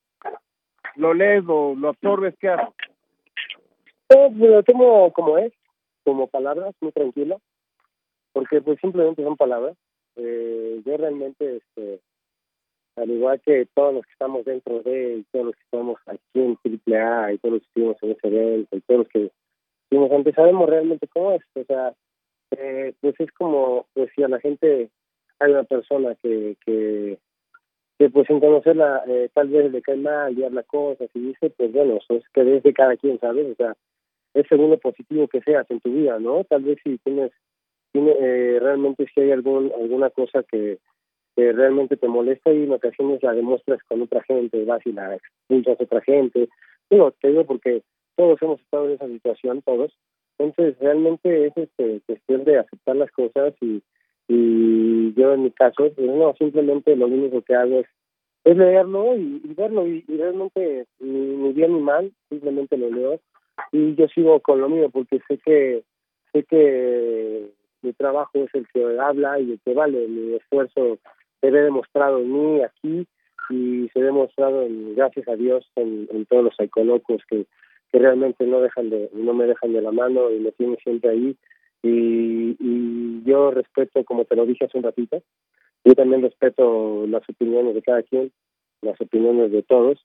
¿Lo 0.94 1.12
lees? 1.12 1.44
¿Lo, 1.44 1.74
lo 1.74 1.88
absorbes? 1.88 2.34
¿Qué 2.38 2.48
haces? 2.48 2.74
Yo 4.08 4.46
lo 4.46 4.62
tomo 4.62 5.12
como 5.12 5.38
es, 5.38 5.52
como 6.04 6.28
palabras, 6.28 6.74
muy 6.80 6.92
tranquilo, 6.92 7.40
porque 8.32 8.60
pues 8.60 8.78
simplemente 8.80 9.24
son 9.24 9.36
palabras. 9.36 9.76
Eh, 10.14 10.80
yo 10.86 10.96
realmente, 10.96 11.56
este, 11.56 12.00
al 12.96 13.10
igual 13.10 13.40
que 13.40 13.66
todos 13.74 13.94
los 13.94 14.06
que 14.06 14.12
estamos 14.12 14.44
dentro 14.44 14.80
de, 14.82 15.16
y 15.18 15.24
todos 15.32 15.46
los 15.46 15.56
que 15.56 15.62
estamos 15.62 15.98
aquí 16.06 16.20
en 16.34 16.56
AAA, 16.64 17.32
y 17.32 17.38
todos 17.38 17.54
los 17.54 17.62
que 17.62 17.66
estuvimos 17.66 17.96
en 18.02 18.10
ese 18.12 18.26
evento, 18.28 18.76
y 18.76 18.80
todos 18.82 18.98
los 18.98 19.08
que 19.08 19.30
estuvimos 19.82 20.12
antes, 20.12 20.34
sabemos 20.36 20.68
realmente 20.68 21.08
cómo 21.08 21.32
es. 21.32 21.42
O 21.54 21.64
sea, 21.64 21.92
eh, 22.58 22.94
pues 23.00 23.14
es 23.18 23.30
como 23.32 23.86
pues 23.94 24.10
si 24.14 24.22
a 24.22 24.28
la 24.28 24.40
gente 24.40 24.90
hay 25.38 25.50
una 25.50 25.64
persona 25.64 26.14
que 26.22 26.56
que, 26.64 27.18
que 27.98 28.10
pues 28.10 28.26
sin 28.26 28.40
conocerla 28.40 29.02
eh, 29.06 29.30
tal 29.34 29.48
vez 29.48 29.70
le 29.70 29.82
cae 29.82 29.96
mal 29.96 30.38
y 30.38 30.44
habla 30.44 30.62
cosas 30.62 31.08
y 31.14 31.20
dice 31.20 31.50
pues 31.50 31.72
bueno 31.72 31.96
eso 31.96 32.14
es 32.14 32.24
que 32.32 32.44
desde 32.44 32.72
cada 32.72 32.96
quien 32.96 33.18
sabes 33.20 33.52
o 33.52 33.54
sea 33.54 33.76
es 34.34 34.46
según 34.48 34.70
lo 34.70 34.78
positivo 34.78 35.28
que 35.28 35.40
seas 35.40 35.70
en 35.70 35.80
tu 35.80 35.90
vida 35.90 36.18
no 36.18 36.44
tal 36.44 36.62
vez 36.62 36.78
si 36.84 36.98
tienes 36.98 37.32
tiene 37.92 38.14
eh, 38.18 38.58
realmente 38.60 39.06
si 39.14 39.20
hay 39.20 39.32
algún 39.32 39.72
alguna 39.78 40.10
cosa 40.10 40.42
que 40.42 40.78
que 41.36 41.52
realmente 41.52 41.98
te 41.98 42.08
molesta 42.08 42.50
y 42.50 42.64
en 42.64 42.72
ocasiones 42.72 43.22
la 43.22 43.34
demuestras 43.34 43.80
con 43.88 44.02
otra 44.02 44.22
gente 44.22 44.64
vas 44.64 44.84
y 44.86 44.92
la 44.92 45.14
expulsas 45.14 45.78
a 45.78 45.84
otra 45.84 46.00
gente. 46.00 46.48
Digo 46.90 47.12
te 47.20 47.28
digo 47.28 47.44
porque 47.44 47.82
todos 48.16 48.40
hemos 48.40 48.60
estado 48.60 48.86
en 48.86 48.92
esa 48.92 49.06
situación 49.06 49.62
todos 49.62 49.92
entonces, 50.38 50.78
realmente 50.80 51.46
es 51.46 51.56
este, 51.56 52.00
cuestión 52.06 52.44
de 52.44 52.58
aceptar 52.58 52.96
las 52.96 53.10
cosas 53.12 53.54
y, 53.60 53.82
y 54.28 55.14
yo 55.14 55.32
en 55.32 55.44
mi 55.44 55.50
caso, 55.50 55.90
pues 55.94 55.98
no, 55.98 56.34
simplemente 56.38 56.94
lo 56.94 57.06
único 57.06 57.42
que 57.42 57.54
hago 57.54 57.80
es, 57.80 57.86
es 58.44 58.56
leerlo 58.56 59.16
y, 59.16 59.40
verlo 59.56 59.86
y, 59.86 60.04
y 60.06 60.16
realmente 60.16 60.86
ni, 61.00 61.52
bien 61.52 61.72
ni 61.72 61.80
mal, 61.80 62.12
simplemente 62.28 62.76
lo 62.76 62.90
leo 62.90 63.20
y 63.72 63.94
yo 63.94 64.06
sigo 64.08 64.40
con 64.40 64.60
lo 64.60 64.68
mío 64.68 64.90
porque 64.90 65.20
sé 65.26 65.38
que 65.38 65.82
sé 66.32 66.44
que 66.44 67.46
mi 67.80 67.92
trabajo 67.94 68.32
es 68.34 68.54
el 68.54 68.66
que 68.68 68.84
habla 69.00 69.40
y 69.40 69.52
el 69.52 69.60
que 69.64 69.72
vale, 69.72 70.06
mi 70.06 70.34
esfuerzo 70.34 70.98
se 71.40 71.50
ve 71.50 71.62
demostrado 71.62 72.18
en 72.18 72.32
mí 72.32 72.62
aquí 72.62 73.06
y 73.48 73.88
se 73.92 74.00
ve 74.00 74.06
demostrado 74.06 74.62
en, 74.62 74.94
gracias 74.94 75.26
a 75.28 75.36
Dios 75.36 75.66
en, 75.76 76.06
en 76.10 76.26
todos 76.26 76.44
los 76.44 76.54
iconocos 76.60 77.22
que 77.28 77.46
que 77.92 77.98
realmente 77.98 78.46
no 78.46 78.60
dejan 78.60 78.90
de 78.90 79.10
no 79.14 79.34
me 79.34 79.46
dejan 79.46 79.72
de 79.72 79.82
la 79.82 79.92
mano 79.92 80.30
y 80.30 80.40
me 80.40 80.52
tienen 80.52 80.76
siempre 80.78 81.10
ahí. 81.10 81.36
Y, 81.82 82.56
y 82.58 83.22
yo 83.24 83.50
respeto 83.50 84.04
como 84.04 84.24
te 84.24 84.34
lo 84.34 84.46
dije 84.46 84.64
hace 84.64 84.78
un 84.78 84.84
ratito 84.84 85.22
yo 85.86 85.94
también 85.94 86.22
respeto 86.22 87.06
las 87.06 87.22
opiniones 87.28 87.76
de 87.76 87.82
cada 87.82 88.02
quien 88.02 88.32
las 88.82 89.00
opiniones 89.00 89.52
de 89.52 89.62
todos. 89.62 90.04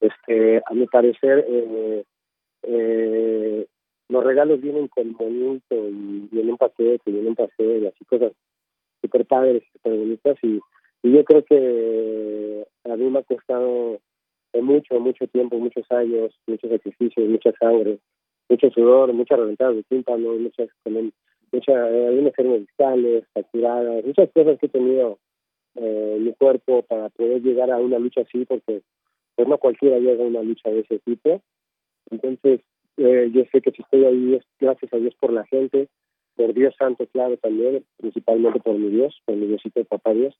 Este 0.00 0.62
a 0.66 0.74
mi 0.74 0.86
parecer 0.86 1.46
eh, 1.48 2.04
eh, 2.64 3.66
los 4.08 4.24
regalos 4.24 4.60
vienen 4.60 4.88
con 4.88 5.12
bonito 5.14 5.74
y 5.88 6.28
vienen 6.30 6.58
paquete 6.58 7.02
y 7.06 7.12
vienen 7.12 7.34
paseo 7.34 7.78
y 7.78 7.86
así 7.86 8.04
cosas 8.04 8.32
super 9.00 9.24
padres 9.24 9.62
super 9.72 9.96
bonitas 9.96 10.36
y, 10.42 10.60
y 11.02 11.12
yo 11.12 11.24
creo 11.24 11.44
que 11.44 12.66
a 12.84 12.96
mí 12.96 13.08
me 13.08 13.20
ha 13.20 13.22
costado 13.22 14.00
mucho, 14.60 15.00
mucho 15.00 15.26
tiempo, 15.28 15.56
muchos 15.58 15.90
años, 15.90 16.38
muchos 16.46 16.70
sacrificios, 16.70 17.28
mucha 17.28 17.52
sangre, 17.52 17.98
mucho 18.48 18.70
sudor, 18.70 19.12
muchas 19.12 19.38
reventadas 19.38 19.76
de 19.76 19.82
tímpano, 19.84 20.34
muchas, 20.34 20.68
mucha, 21.52 21.90
eh, 21.90 22.08
algunas 22.08 22.38
hernias 22.38 22.66
fracturadas, 23.32 24.04
muchas 24.04 24.30
cosas 24.32 24.58
que 24.58 24.66
he 24.66 24.68
tenido 24.68 25.18
eh, 25.76 26.18
mi 26.20 26.32
cuerpo 26.34 26.82
para 26.82 27.08
poder 27.10 27.42
llegar 27.42 27.70
a 27.70 27.78
una 27.78 27.98
lucha 27.98 28.22
así, 28.22 28.44
porque 28.44 28.82
pues 29.34 29.48
no 29.48 29.56
cualquiera 29.58 29.98
llega 29.98 30.22
a 30.22 30.26
una 30.26 30.42
lucha 30.42 30.68
de 30.68 30.80
ese 30.80 30.98
tipo. 30.98 31.40
Entonces, 32.10 32.60
eh, 32.98 33.30
yo 33.32 33.44
sé 33.50 33.62
que 33.62 33.70
si 33.70 33.82
estoy 33.82 34.04
ahí 34.04 34.34
es 34.34 34.44
gracias 34.60 34.92
a 34.92 34.98
Dios 34.98 35.14
por 35.18 35.32
la 35.32 35.46
gente, 35.46 35.88
por 36.36 36.52
Dios 36.52 36.74
Santo, 36.78 37.06
claro, 37.06 37.36
también, 37.38 37.84
principalmente 37.96 38.60
por 38.60 38.74
mi 38.74 38.88
Dios, 38.90 39.18
por 39.24 39.36
mi 39.36 39.46
Diosito 39.46 39.84
Papá 39.84 40.12
Dios, 40.12 40.38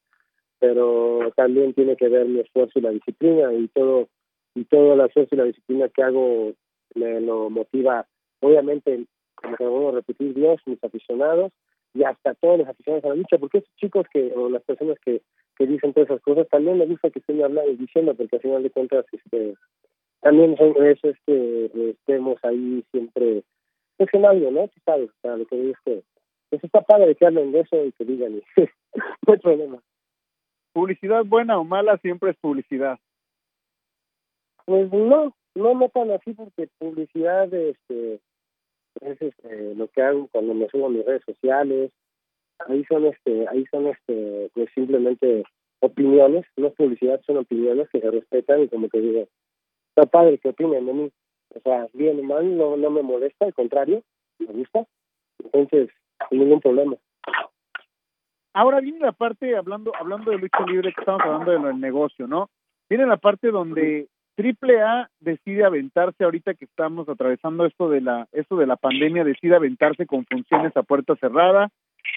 pero 0.63 1.33
también 1.35 1.75
tiene 1.75 1.97
que 1.97 2.09
ver 2.09 2.29
mi 2.29 2.39
esfuerzo 2.39 2.79
y 2.79 2.83
la 2.83 2.91
disciplina 2.91 3.53
y 3.53 3.67
todo 3.67 4.07
y 4.55 4.63
todo 4.67 4.93
el 4.93 5.01
esfuerzo 5.01 5.35
y 5.35 5.39
la 5.39 5.45
disciplina 5.45 5.89
que 5.89 6.05
hago 6.05 6.53
me 6.95 7.21
lo 7.21 7.51
motiva 7.51 8.07
obviamente 8.39 9.07
como 9.35 9.57
te 9.57 9.67
vuelvo 9.67 9.89
a 9.89 9.93
repetir 9.95 10.33
Dios 10.35 10.61
mis 10.67 10.83
aficionados 10.85 11.51
y 11.95 12.05
hasta 12.05 12.35
todos 12.35 12.61
los 12.61 12.69
aficionados 12.69 13.05
a 13.05 13.09
la 13.09 13.17
lucha 13.17 13.39
porque 13.39 13.59
estos 13.59 13.75
chicos 13.75 14.07
que 14.13 14.33
o 14.37 14.49
las 14.49 14.63
personas 14.63 14.99
que 15.05 15.23
que 15.59 15.67
dicen 15.67 15.93
todas 15.95 16.11
esas 16.11 16.23
cosas 16.23 16.49
también 16.49 16.79
me 16.79 16.87
gusta 16.87 17.11
que 17.11 17.19
estén 17.19 17.43
hablando 17.43 17.73
y 17.73 17.77
diciendo 17.79 18.15
porque 18.15 18.37
al 18.37 18.43
final 18.43 18.63
de 18.63 18.71
cuentas 18.71 19.05
este 19.11 19.55
también 20.21 20.57
son, 20.57 20.77
es 20.87 20.99
este 21.03 21.91
estemos 21.91 22.39
ahí 22.45 22.85
siempre 22.93 23.43
es 23.99 24.15
algo 24.15 24.51
no 24.53 24.69
tú 24.69 24.81
sabes 24.85 25.11
o 25.23 25.37
lo 25.37 25.45
que 25.45 25.57
digo 25.57 25.73
es 25.73 25.81
que 25.85 26.03
pues 26.51 26.63
está 26.63 26.83
padre 26.83 27.17
que 27.17 27.27
hablen 27.27 27.51
de 27.51 27.61
eso 27.63 27.85
y 27.85 27.91
que 27.91 28.05
digan 28.05 28.41
no 29.27 29.33
hay 29.33 29.39
problema 29.41 29.83
publicidad 30.73 31.25
buena 31.25 31.59
o 31.59 31.65
mala 31.65 31.99
siempre 31.99 32.31
es 32.31 32.37
publicidad. 32.37 32.99
Pues 34.65 34.93
no, 34.93 35.35
no 35.55 35.75
me 35.75 35.89
tan 35.89 36.11
así 36.11 36.35
porque 36.35 36.69
publicidad 36.79 37.53
este 37.53 38.21
es 39.01 39.23
este 39.23 39.75
lo 39.75 39.89
que 39.89 40.03
hago 40.03 40.29
cuando 40.29 40.55
me 40.55 40.69
subo 40.69 40.87
a 40.87 40.91
mis 40.91 41.05
redes 41.05 41.23
sociales. 41.25 41.91
Ahí 42.69 42.85
son 42.85 43.07
este, 43.07 43.49
ahí 43.49 43.65
son 43.71 43.89
este 43.89 44.51
pues 44.55 44.71
simplemente 44.75 45.45
opiniones, 45.81 46.47
no 46.57 46.69
es 46.69 46.75
publicidad, 46.75 47.21
son 47.27 47.39
opiniones 47.39 47.89
que 47.91 48.01
se 48.01 48.11
respetan 48.11 48.63
y 48.63 48.69
como 48.69 48.89
te 48.89 49.01
digo, 49.01 49.27
está 49.89 50.09
padre 50.09 50.39
que 50.39 50.51
opinen 50.51 50.87
de 50.87 50.93
mí. 50.93 51.13
O 51.55 51.61
sea, 51.61 51.89
bien 51.93 52.21
o 52.21 52.23
mal, 52.23 52.57
no, 52.57 52.77
no 52.77 52.91
me 52.91 53.03
molesta, 53.03 53.45
al 53.45 53.55
contrario, 53.55 54.03
me 54.39 54.47
gusta. 54.47 54.87
Entonces, 55.43 55.91
sin 56.31 56.39
ningún 56.39 56.61
problema. 56.61 56.97
Ahora 58.55 58.81
viene 58.81 58.99
la 58.99 59.13
parte, 59.13 59.57
hablando 59.57 59.93
hablando 59.99 60.31
de 60.31 60.39
lucha 60.39 60.65
libre, 60.67 60.93
que 60.93 61.01
estamos 61.01 61.23
hablando 61.23 61.69
del 61.69 61.81
negocio, 61.81 62.27
¿no? 62.27 62.51
Viene 62.89 63.07
la 63.07 63.17
parte 63.17 63.51
donde 63.51 64.09
Triple 64.35 64.83
A 64.83 65.09
decide 65.21 65.65
aventarse 65.65 66.25
ahorita 66.25 66.55
que 66.55 66.67
estamos 66.67 67.09
atravesando 67.09 67.65
esto 67.65 67.89
de 67.89 68.01
la 68.03 68.29
esto 68.33 68.57
de 68.57 68.67
la 68.67 68.77
pandemia, 68.77 69.25
decide 69.25 69.57
aventarse 69.57 70.07
con 70.07 70.27
funciones 70.27 70.77
a 70.77 70.83
puerta 70.83 71.17
cerrada. 71.17 71.69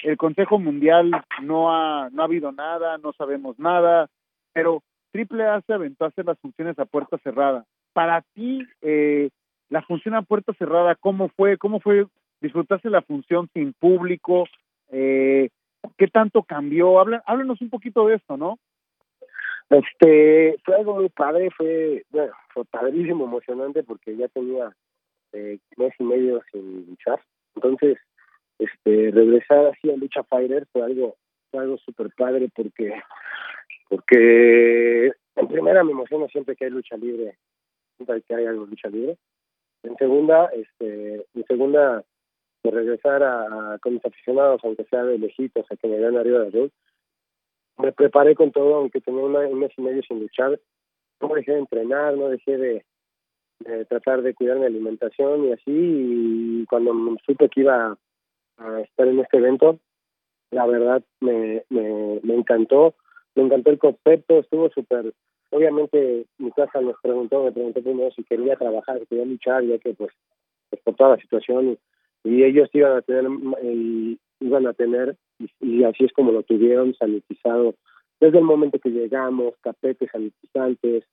El 0.03 0.17
Consejo 0.17 0.59
Mundial 0.59 1.11
no 1.41 1.73
ha 1.73 2.09
no 2.09 2.21
ha 2.21 2.25
habido 2.25 2.51
nada, 2.51 2.97
no 2.97 3.13
sabemos 3.13 3.57
nada, 3.59 4.07
pero 4.53 4.81
Triple 5.11 5.45
A 5.45 5.61
se 5.61 5.73
aventó 5.73 6.03
a 6.03 6.09
hacer 6.09 6.25
las 6.25 6.39
funciones 6.39 6.77
a 6.79 6.85
puerta 6.85 7.17
cerrada. 7.19 7.63
Para 7.93 8.21
ti, 8.33 8.65
eh, 8.81 9.29
la 9.69 9.81
función 9.83 10.15
a 10.15 10.21
puerta 10.21 10.53
cerrada, 10.53 10.95
¿cómo 10.95 11.29
fue? 11.29 11.57
¿Cómo 11.57 11.79
fue 11.79 12.05
disfrutarse 12.41 12.89
la 12.89 13.01
función 13.01 13.49
sin 13.53 13.71
público? 13.73 14.45
Eh, 14.91 15.49
¿Qué 15.97 16.07
tanto 16.07 16.43
cambió? 16.43 16.99
háblanos 16.99 17.61
un 17.61 17.69
poquito 17.69 18.07
de 18.07 18.15
esto, 18.15 18.37
¿no? 18.37 18.59
Este, 19.69 20.57
fue 20.63 20.75
algo 20.75 20.95
muy 20.95 21.09
padre, 21.09 21.49
fue, 21.51 22.05
bueno, 22.11 22.33
fue 22.53 22.65
padrísimo, 22.65 23.25
emocionante, 23.25 23.83
porque 23.83 24.15
ya 24.15 24.27
tenía 24.27 24.75
eh, 25.33 25.57
mes 25.77 25.93
y 25.97 26.03
medio 26.03 26.41
sin 26.51 26.85
luchar. 26.87 27.19
Entonces, 27.55 27.97
este, 28.59 29.11
regresar 29.11 29.65
así 29.67 29.91
a 29.91 29.97
Lucha 29.97 30.23
Fighter 30.23 30.67
fue 30.71 30.83
algo, 30.83 31.15
fue 31.51 31.61
algo 31.61 31.77
súper 31.77 32.09
padre 32.15 32.49
porque, 32.55 32.93
porque 33.89 35.11
en 35.35 35.47
primera 35.47 35.83
me 35.83 35.91
emociona 35.91 36.27
siempre 36.27 36.55
que 36.55 36.65
hay 36.65 36.71
lucha 36.71 36.95
libre, 36.95 37.37
siempre 37.97 38.21
que 38.21 38.35
hay 38.35 38.45
algo 38.45 38.65
lucha 38.65 38.89
libre. 38.89 39.17
En 39.83 39.95
segunda, 39.97 40.49
este, 40.53 41.25
en 41.33 41.45
segunda, 41.47 42.03
de 42.65 42.71
regresar 42.71 43.23
a, 43.23 43.77
con 43.81 43.93
mis 43.93 44.05
aficionados, 44.05 44.61
aunque 44.63 44.85
sea 44.85 45.03
de 45.03 45.17
lejitos, 45.17 45.65
a 45.71 45.75
que 45.75 45.87
me 45.87 45.99
vean 45.99 46.17
arriba 46.17 46.39
de 46.39 46.51
la 46.51 46.69
me 47.77 47.91
preparé 47.91 48.35
con 48.35 48.51
todo, 48.51 48.75
aunque 48.75 49.01
tenía 49.01 49.23
un 49.23 49.59
mes 49.59 49.71
y 49.77 49.81
medio 49.81 50.01
sin 50.03 50.19
luchar. 50.19 50.59
No 51.21 51.27
dejé 51.33 51.53
de 51.53 51.59
entrenar, 51.59 52.17
no 52.17 52.29
dejé 52.29 52.57
de, 52.57 52.85
tratar 53.89 54.21
de 54.21 54.33
cuidar 54.33 54.59
mi 54.59 54.65
alimentación 54.65 55.45
y 55.45 55.51
así. 55.51 55.63
Y 55.71 56.65
cuando 56.69 56.93
supe 57.25 57.49
que 57.49 57.61
iba 57.61 57.97
a 58.57 58.81
estar 58.81 59.07
en 59.07 59.19
este 59.19 59.37
evento, 59.37 59.79
la 60.51 60.65
verdad 60.65 61.03
me, 61.19 61.63
me, 61.69 62.19
me 62.23 62.35
encantó. 62.35 62.95
Me 63.35 63.43
encantó 63.43 63.71
el 63.71 63.79
concepto, 63.79 64.39
estuvo 64.39 64.69
súper. 64.69 65.13
Obviamente, 65.51 66.25
mi 66.37 66.51
casa 66.51 66.79
nos 66.79 66.95
preguntó, 67.01 67.43
me 67.43 67.51
preguntó 67.51 67.81
primero 67.81 68.11
si 68.11 68.23
quería 68.23 68.55
trabajar, 68.55 68.99
si 68.99 69.05
quería 69.07 69.25
luchar, 69.25 69.63
ya 69.63 69.77
que, 69.77 69.93
pues, 69.93 70.11
pues 70.69 70.81
por 70.81 70.95
toda 70.95 71.11
la 71.11 71.21
situación. 71.21 71.77
Y, 72.25 72.43
ellos 72.43 72.69
iban 72.73 72.97
a 72.97 73.01
tener, 73.01 73.25
y, 73.63 74.19
iban 74.41 74.67
a 74.67 74.73
tener 74.73 75.15
y, 75.61 75.83
así 75.83 76.05
es 76.05 76.13
como 76.13 76.31
lo 76.31 76.43
tuvieron 76.43 76.93
sanitizado. 76.95 77.75
Desde 78.19 78.39
el 78.39 78.43
momento 78.43 78.79
que 78.79 78.89
llegamos, 78.89 79.53
tapetes 79.61 80.09
sanitizantes, 80.11 81.03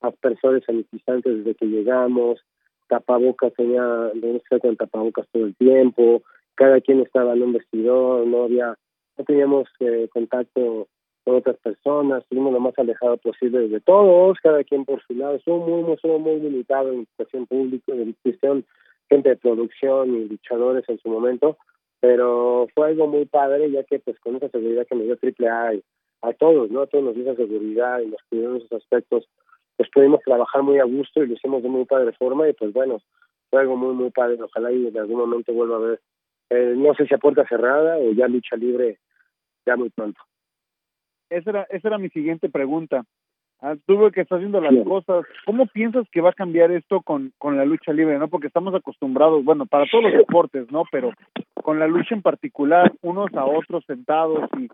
aspersores 0.00 0.64
sanitizantes 0.64 1.38
desde 1.38 1.54
que 1.54 1.66
llegamos, 1.66 2.40
tapabocas, 2.88 3.52
tenía, 3.54 4.10
que 4.20 4.36
estar 4.36 4.60
con 4.60 4.76
tapabocas 4.76 5.26
todo 5.32 5.46
el 5.46 5.54
tiempo, 5.56 6.22
cada 6.54 6.80
quien 6.80 7.00
estaba 7.00 7.34
en 7.34 7.42
un 7.42 7.52
vestidor, 7.52 8.26
no 8.26 8.44
había, 8.44 8.76
no 9.18 9.24
teníamos 9.24 9.68
eh, 9.80 10.08
contacto 10.12 10.88
con 11.24 11.36
otras 11.36 11.56
personas, 11.58 12.22
estuvimos 12.22 12.52
lo 12.52 12.60
más 12.60 12.78
alejado 12.78 13.16
posible 13.16 13.68
de 13.68 13.80
todos, 13.80 14.38
cada 14.42 14.64
quien 14.64 14.84
por 14.84 15.02
su 15.04 15.14
lado, 15.14 15.38
somos 15.44 15.68
muy, 15.68 15.96
somos 15.98 16.20
muy 16.20 16.40
limitados 16.40 16.94
en 16.94 17.06
cuestión 17.16 17.46
pública, 17.46 17.92
en 17.92 18.14
cuestión 18.22 18.64
gente 19.12 19.28
de 19.28 19.36
producción 19.36 20.14
y 20.14 20.24
luchadores 20.24 20.88
en 20.88 20.98
su 20.98 21.10
momento, 21.10 21.58
pero 22.00 22.66
fue 22.74 22.88
algo 22.88 23.06
muy 23.06 23.26
padre 23.26 23.70
ya 23.70 23.84
que 23.84 23.98
pues 23.98 24.18
con 24.20 24.36
esa 24.36 24.48
seguridad 24.48 24.86
que 24.86 24.94
me 24.94 25.04
dio 25.04 25.18
Triple 25.18 25.48
A 25.48 25.72
a 26.22 26.32
todos, 26.32 26.70
¿no? 26.70 26.80
A 26.80 26.86
todos 26.86 27.04
nos 27.04 27.14
dio 27.14 27.24
esa 27.24 27.36
seguridad 27.36 28.00
y 28.00 28.06
nos 28.06 28.22
cuidó 28.30 28.56
esos 28.56 28.72
aspectos, 28.72 29.28
pues 29.76 29.90
pudimos 29.90 30.20
trabajar 30.24 30.62
muy 30.62 30.78
a 30.78 30.84
gusto 30.84 31.22
y 31.22 31.26
lo 31.26 31.34
hicimos 31.34 31.62
de 31.62 31.68
muy 31.68 31.84
padre 31.84 32.12
forma 32.12 32.48
y 32.48 32.54
pues 32.54 32.72
bueno, 32.72 33.02
fue 33.50 33.60
algo 33.60 33.76
muy 33.76 33.94
muy 33.94 34.10
padre, 34.10 34.38
ojalá 34.42 34.72
y 34.72 34.86
en 34.86 34.96
algún 34.96 35.18
momento 35.18 35.52
vuelva 35.52 35.76
a 35.76 35.80
ver, 35.80 36.00
eh, 36.48 36.74
no 36.74 36.94
sé 36.94 37.06
si 37.06 37.14
a 37.14 37.18
puerta 37.18 37.46
cerrada 37.46 37.98
o 37.98 38.12
ya 38.12 38.28
lucha 38.28 38.56
libre 38.56 38.98
ya 39.66 39.76
muy 39.76 39.90
pronto. 39.90 40.20
Esa 41.28 41.50
era, 41.50 41.62
esa 41.64 41.88
era 41.88 41.98
mi 41.98 42.08
siguiente 42.08 42.48
pregunta. 42.48 43.04
Ah, 43.64 43.76
tuve 43.86 44.10
que 44.10 44.22
estar 44.22 44.38
haciendo 44.38 44.60
las 44.60 44.74
cosas. 44.84 45.24
¿Cómo 45.46 45.66
piensas 45.66 46.04
que 46.10 46.20
va 46.20 46.30
a 46.30 46.34
cambiar 46.34 46.72
esto 46.72 47.00
con, 47.00 47.32
con 47.38 47.56
la 47.56 47.64
lucha 47.64 47.92
libre, 47.92 48.18
no? 48.18 48.26
Porque 48.26 48.48
estamos 48.48 48.74
acostumbrados, 48.74 49.44
bueno, 49.44 49.66
para 49.66 49.86
todos 49.88 50.02
los 50.02 50.12
deportes, 50.14 50.68
¿no? 50.72 50.82
Pero 50.90 51.12
con 51.62 51.78
la 51.78 51.86
lucha 51.86 52.16
en 52.16 52.22
particular, 52.22 52.92
unos 53.02 53.32
a 53.34 53.44
otros 53.44 53.84
sentados 53.86 54.50
y, 54.58 54.68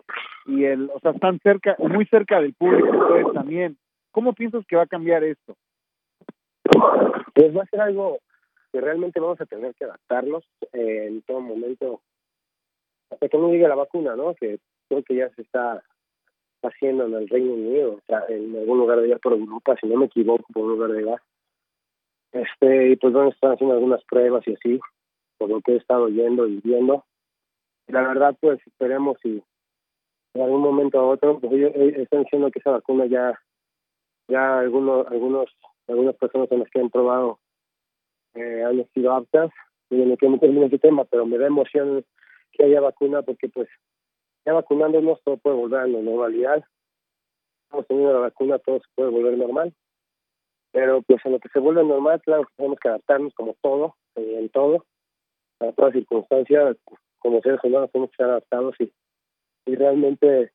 y 0.50 0.64
el, 0.64 0.90
o 0.94 0.98
sea, 1.00 1.10
están 1.10 1.38
cerca, 1.40 1.76
muy 1.78 2.06
cerca 2.06 2.40
del 2.40 2.54
público, 2.54 2.88
entonces 2.88 3.34
también. 3.34 3.76
¿Cómo 4.10 4.32
piensas 4.32 4.64
que 4.66 4.76
va 4.76 4.84
a 4.84 4.86
cambiar 4.86 5.22
esto? 5.22 5.54
Pues 7.34 7.54
va 7.54 7.64
a 7.64 7.66
ser 7.66 7.82
algo 7.82 8.18
que 8.72 8.80
realmente 8.80 9.20
vamos 9.20 9.38
a 9.38 9.46
tener 9.46 9.74
que 9.74 9.84
adaptarnos 9.84 10.44
eh, 10.72 11.08
en 11.08 11.20
todo 11.22 11.40
momento 11.40 12.00
hasta 13.10 13.28
que 13.28 13.36
no 13.36 13.50
llegue 13.50 13.68
la 13.68 13.74
vacuna, 13.74 14.16
¿no? 14.16 14.34
Que 14.34 14.58
creo 14.88 15.02
que 15.02 15.14
ya 15.14 15.28
se 15.30 15.42
está 15.42 15.82
haciendo 16.62 17.06
en 17.06 17.14
el 17.14 17.28
Reino 17.28 17.52
Unido, 17.52 17.92
o 17.94 18.00
sea, 18.06 18.24
en 18.28 18.56
algún 18.56 18.78
lugar 18.78 18.98
de 19.00 19.06
allá 19.06 19.18
por 19.18 19.32
Europa, 19.32 19.76
si 19.80 19.86
no 19.86 19.98
me 19.98 20.06
equivoco, 20.06 20.44
por 20.52 20.64
un 20.64 20.70
lugar 20.72 20.92
de 20.92 20.98
allá. 21.00 21.22
Este, 22.32 22.90
y 22.90 22.96
pues 22.96 23.12
bueno, 23.12 23.30
están 23.30 23.52
haciendo 23.52 23.74
algunas 23.74 24.04
pruebas 24.04 24.46
y 24.46 24.54
así, 24.54 24.80
por 25.38 25.48
lo 25.48 25.60
que 25.60 25.72
he 25.72 25.76
estado 25.76 26.04
oyendo 26.04 26.46
y 26.46 26.60
viendo. 26.62 27.04
La 27.86 28.02
verdad, 28.02 28.36
pues 28.40 28.60
esperemos 28.66 29.16
si 29.22 29.42
en 30.34 30.42
algún 30.42 30.60
momento 30.60 30.98
a 30.98 31.06
otro, 31.06 31.40
pues 31.40 31.52
ellos 31.52 31.72
eh, 31.74 32.02
están 32.02 32.22
diciendo 32.24 32.50
que 32.50 32.58
esa 32.58 32.70
vacuna 32.70 33.06
ya, 33.06 33.40
ya 34.28 34.58
algunos, 34.58 35.06
algunos, 35.06 35.48
algunas 35.86 36.14
personas 36.16 36.52
en 36.52 36.60
las 36.60 36.70
que 36.70 36.80
han 36.80 36.90
probado 36.90 37.38
eh, 38.34 38.62
han 38.62 38.86
sido 38.92 39.12
aptas. 39.12 39.50
Y 39.90 39.96
no 39.96 40.16
quiero 40.18 40.32
meterme 40.32 40.58
en 40.58 40.64
ese 40.64 40.78
tema, 40.78 41.04
pero 41.06 41.24
me 41.24 41.38
da 41.38 41.46
emoción 41.46 42.04
que 42.52 42.64
haya 42.64 42.80
vacuna 42.80 43.22
porque 43.22 43.48
pues 43.48 43.68
ya 44.48 44.54
vacunándonos 44.54 45.22
todo 45.24 45.36
puede 45.36 45.56
volver 45.56 45.80
a 45.80 45.86
la 45.86 46.00
normalidad. 46.00 46.64
Estamos 47.64 47.86
teniendo 47.86 48.14
la 48.14 48.20
vacuna, 48.20 48.58
todo 48.58 48.78
se 48.78 48.88
puede 48.94 49.10
volver 49.10 49.36
normal. 49.36 49.74
Pero 50.72 51.02
pues 51.02 51.20
en 51.26 51.32
lo 51.32 51.38
que 51.38 51.50
se 51.50 51.58
vuelve 51.58 51.84
normal, 51.84 52.22
claro 52.22 52.48
tenemos 52.56 52.78
que 52.80 52.88
adaptarnos 52.88 53.34
como 53.34 53.54
todo, 53.60 53.96
eh, 54.16 54.36
en 54.38 54.48
todo, 54.48 54.86
a 55.60 55.70
todas 55.72 55.92
circunstancias, 55.92 56.78
como 57.18 57.42
seres 57.42 57.60
humanos 57.62 57.90
tenemos 57.92 58.10
que 58.10 58.16
ser 58.16 58.26
adaptados 58.26 58.74
y, 58.78 58.90
realmente 59.66 60.50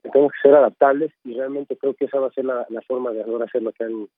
tenemos 0.00 0.32
que 0.32 0.48
ser 0.48 0.54
adaptables 0.54 1.12
y 1.22 1.34
realmente 1.34 1.76
creo 1.76 1.92
que 1.92 2.06
esa 2.06 2.18
va 2.20 2.28
a 2.28 2.32
ser 2.32 2.46
la, 2.46 2.66
forma 2.86 3.10
de 3.12 3.22
ahora 3.22 3.44
hacer 3.44 3.62
lo 3.62 3.72
que 3.72 3.84
en 3.84 4.08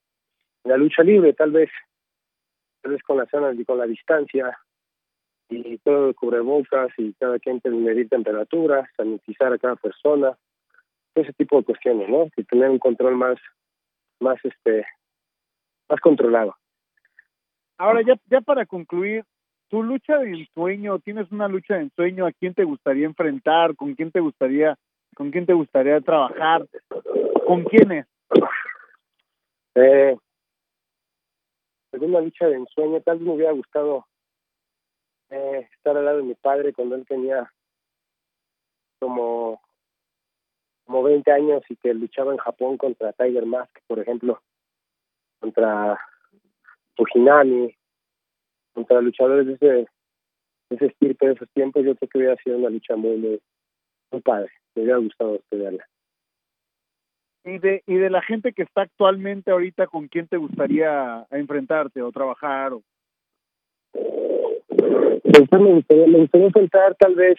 la 0.62 0.76
lucha 0.76 1.02
libre, 1.02 1.32
tal 1.32 1.50
vez, 1.50 1.68
tal 2.80 2.92
vez 2.92 3.02
con 3.02 3.16
la 3.16 3.26
zona 3.26 3.52
y 3.52 3.64
con 3.64 3.78
la 3.78 3.86
distancia, 3.86 4.56
y 5.50 5.78
todo 5.78 6.08
el 6.08 6.14
cubrebocas 6.14 6.90
y 6.96 7.12
cada 7.14 7.38
quien 7.38 7.60
medir 7.64 8.08
temperatura, 8.08 8.88
sanitizar 8.96 9.52
a 9.52 9.58
cada 9.58 9.76
persona, 9.76 10.36
ese 11.14 11.32
tipo 11.32 11.58
de 11.58 11.64
cuestiones, 11.64 12.08
¿no? 12.08 12.28
Y 12.36 12.44
tener 12.44 12.70
un 12.70 12.78
control 12.78 13.16
más, 13.16 13.36
más 14.20 14.38
este, 14.44 14.86
más 15.88 16.00
controlado. 16.00 16.56
Ahora 17.78 18.02
ya, 18.02 18.14
ya 18.30 18.40
para 18.40 18.66
concluir, 18.66 19.24
tu 19.68 19.82
lucha 19.82 20.18
de 20.18 20.30
ensueño, 20.30 20.98
tienes 20.98 21.30
una 21.30 21.48
lucha 21.48 21.74
de 21.74 21.82
ensueño, 21.82 22.26
¿a 22.26 22.32
quién 22.32 22.54
te 22.54 22.64
gustaría 22.64 23.06
enfrentar? 23.06 23.74
¿Con 23.76 23.94
quién 23.94 24.10
te 24.10 24.20
gustaría, 24.20 24.76
con 25.14 25.30
quién 25.30 25.46
te 25.46 25.52
gustaría 25.52 26.00
trabajar? 26.00 26.66
¿Con 27.46 27.64
quiénes? 27.64 28.06
Eh, 29.74 30.16
una 31.92 32.20
lucha 32.20 32.46
de 32.46 32.56
ensueño, 32.56 33.00
tal 33.00 33.18
vez 33.18 33.26
me 33.26 33.34
hubiera 33.34 33.52
gustado 33.52 34.06
eh, 35.30 35.68
estar 35.72 35.96
al 35.96 36.04
lado 36.04 36.18
de 36.18 36.24
mi 36.24 36.34
padre 36.34 36.72
cuando 36.72 36.96
él 36.96 37.06
tenía 37.06 37.52
como 38.98 39.60
como 40.90 41.04
20 41.04 41.30
años 41.30 41.62
y 41.68 41.76
que 41.76 41.94
luchaba 41.94 42.32
en 42.32 42.38
Japón 42.38 42.76
contra 42.76 43.12
Tiger 43.12 43.46
Mask, 43.46 43.70
por 43.86 44.00
ejemplo, 44.00 44.42
contra 45.38 46.00
Fujinami, 46.96 47.72
contra 48.72 49.00
luchadores 49.00 49.46
de 49.46 49.52
ese, 49.54 49.66
de 49.66 50.76
ese 50.76 50.86
estirpe 50.86 51.28
de 51.28 51.32
esos 51.34 51.48
tiempos, 51.50 51.84
yo 51.84 51.94
creo 51.94 52.08
que 52.08 52.18
hubiera 52.18 52.36
sido 52.42 52.58
una 52.58 52.70
lucha 52.70 52.96
muy, 52.96 53.40
muy, 54.10 54.20
padre. 54.20 54.50
Me 54.74 54.82
hubiera 54.82 54.98
gustado 54.98 55.36
estudiarla. 55.36 55.86
Y 57.44 57.58
de, 57.58 57.82
y 57.86 57.94
de 57.94 58.10
la 58.10 58.22
gente 58.22 58.52
que 58.52 58.62
está 58.62 58.82
actualmente 58.82 59.52
ahorita, 59.52 59.86
¿con 59.86 60.08
quién 60.08 60.26
te 60.26 60.38
gustaría 60.38 61.24
enfrentarte 61.30 62.02
o 62.02 62.10
trabajar? 62.10 62.72
O... 62.72 62.82
Me 64.80 65.72
gustaría, 65.72 66.06
me 66.06 66.18
gustaría 66.18 66.46
enfrentar 66.46 66.94
tal 66.96 67.14
vez, 67.14 67.36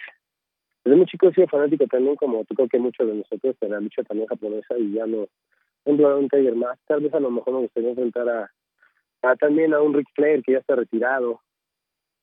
desde 0.84 0.98
muy 0.98 1.06
chico 1.06 1.28
he 1.28 1.34
sido 1.34 1.48
fanático 1.48 1.86
también, 1.88 2.16
como 2.16 2.44
creo 2.46 2.68
que 2.68 2.80
muchos 2.80 3.08
de 3.08 3.16
nosotros, 3.16 3.56
de 3.60 3.70
la 3.70 3.80
lucha 3.80 4.04
también 4.04 4.28
japonesa 4.28 4.78
y 4.78 4.94
ya 4.94 5.06
no, 5.06 5.28
a 5.86 6.16
un 6.16 6.30
Tiger 6.30 6.56
más, 6.56 6.78
tal 6.88 7.02
vez 7.02 7.14
a 7.14 7.20
lo 7.20 7.32
mejor 7.32 7.54
me 7.54 7.60
gustaría 7.62 7.90
enfrentar 7.90 8.30
a, 8.30 8.52
a 9.24 9.36
también 9.36 9.74
a 9.74 9.82
un 9.82 9.94
Rick 9.94 10.08
Flair 10.14 10.42
que 10.44 10.54
ya 10.54 10.60
está 10.60 10.76
retirado, 10.76 11.42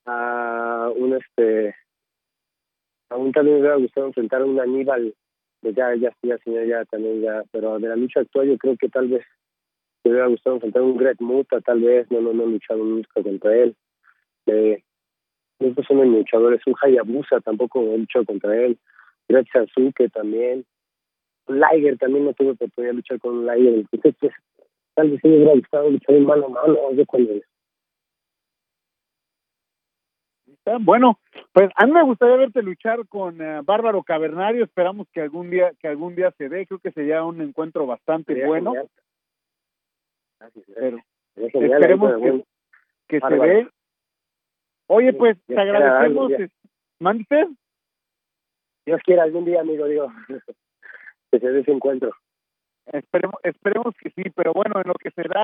a 0.07 0.91
un 0.97 1.15
este, 1.15 1.75
a 3.11 3.17
un 3.17 3.33
también 3.33 3.57
me 3.57 3.61
hubiera 3.61 3.77
gustado 3.77 4.07
enfrentar 4.07 4.43
a 4.43 4.45
un 4.45 4.61
Aníbal, 4.61 5.15
que 5.63 5.73
ya, 5.73 5.95
ya, 5.97 6.13
ya, 6.23 6.39
señor, 6.39 6.67
ya 6.67 6.85
también 6.85 7.21
ya, 7.21 7.43
pero 7.51 7.79
de 7.79 7.89
la 7.89 7.97
lucha 7.97 8.21
actual 8.21 8.49
yo 8.49 8.59
creo 8.59 8.77
que 8.77 8.89
tal 8.89 9.09
vez 9.09 9.25
me 10.05 10.13
hubiera 10.13 10.29
gustado 10.29 10.57
enfrentar 10.57 10.83
a 10.83 10.85
un 10.85 10.97
Greg 10.97 11.21
Muta, 11.21 11.61
tal 11.61 11.81
vez, 11.81 12.11
no, 12.11 12.21
no, 12.21 12.33
no 12.33 12.45
he 12.45 12.47
luchado 12.47 12.85
nunca 12.85 13.23
contra 13.23 13.57
él. 13.57 13.77
Eh, 14.47 14.83
estos 15.59 15.87
son 15.87 15.99
los 15.99 16.07
luchadores, 16.07 16.61
un 16.67 16.75
Hayabusa 16.81 17.41
tampoco 17.41 17.81
he 17.81 17.99
luchado 17.99 18.25
contra 18.25 18.57
él, 18.57 18.79
Greg 19.29 19.47
Sasuke 19.53 20.11
también, 20.13 20.65
Liger 21.49 21.99
también 21.99 22.25
no 22.25 22.33
tuve 22.33 22.51
oportunidad 22.51 22.93
de 22.93 22.97
luchar 22.97 23.19
con 23.21 23.39
un 23.39 23.47
Liger. 23.47 23.75
Entonces, 23.75 24.15
pues, 24.21 24.33
tal 24.95 25.11
vez 25.11 25.21
sí 25.23 25.29
me 25.29 25.37
hubiera 25.37 25.55
gustado 25.55 25.91
luchar 25.91 26.15
en 26.15 26.27
mano 26.27 26.47
a 26.47 26.49
mano. 26.49 26.93
Yo 26.93 27.07
cuando 27.07 27.33
bueno, 30.81 31.19
pues 31.53 31.71
a 31.77 31.87
mí 31.87 31.93
me 31.93 32.03
gustaría 32.03 32.37
verte 32.37 32.63
luchar 32.63 33.07
con 33.09 33.41
uh, 33.41 33.63
Bárbaro 33.65 34.03
Cavernario. 34.03 34.65
Esperamos 34.65 35.09
que 35.13 35.23
algún 35.23 35.51
día 35.51 35.73
que 35.81 35.89
algún 35.89 36.15
día 36.15 36.31
se 36.37 36.49
dé. 36.49 36.67
Creo 36.67 36.79
que 36.79 36.93
sería 36.93 37.25
un 37.25 37.41
encuentro 37.41 37.87
bastante 37.87 38.35
sería 38.35 38.49
bueno. 38.49 38.75
Gracias, 40.39 40.65
Pero 40.75 40.99
sería 41.35 41.51
genial, 41.51 41.73
esperemos 41.73 42.13
que, 42.21 42.45
que 43.09 43.21
se 43.21 43.35
dé. 43.35 43.69
Oye, 44.89 45.13
pues 45.13 45.39
te 45.47 45.59
agradecemos. 45.59 46.03
algún 46.03 46.29
día. 46.29 46.37
es- 46.47 46.53
¿Mande 47.01 47.23
usted? 47.23 47.47
Dios 48.87 49.01
quiera 49.05 49.23
algún 49.23 49.45
día, 49.45 49.61
amigo, 49.61 49.87
digo, 49.87 50.09
que 51.31 51.39
se 51.39 51.49
dé 51.51 51.61
ese 51.61 51.73
encuentro. 51.73 52.11
Esperemos, 52.87 53.37
esperemos 53.43 53.95
que 54.01 54.11
sí, 54.11 54.31
pero 54.35 54.53
bueno, 54.55 54.81
en 54.81 54.89
lo 54.89 54.95
que 54.95 55.11
será, 55.11 55.43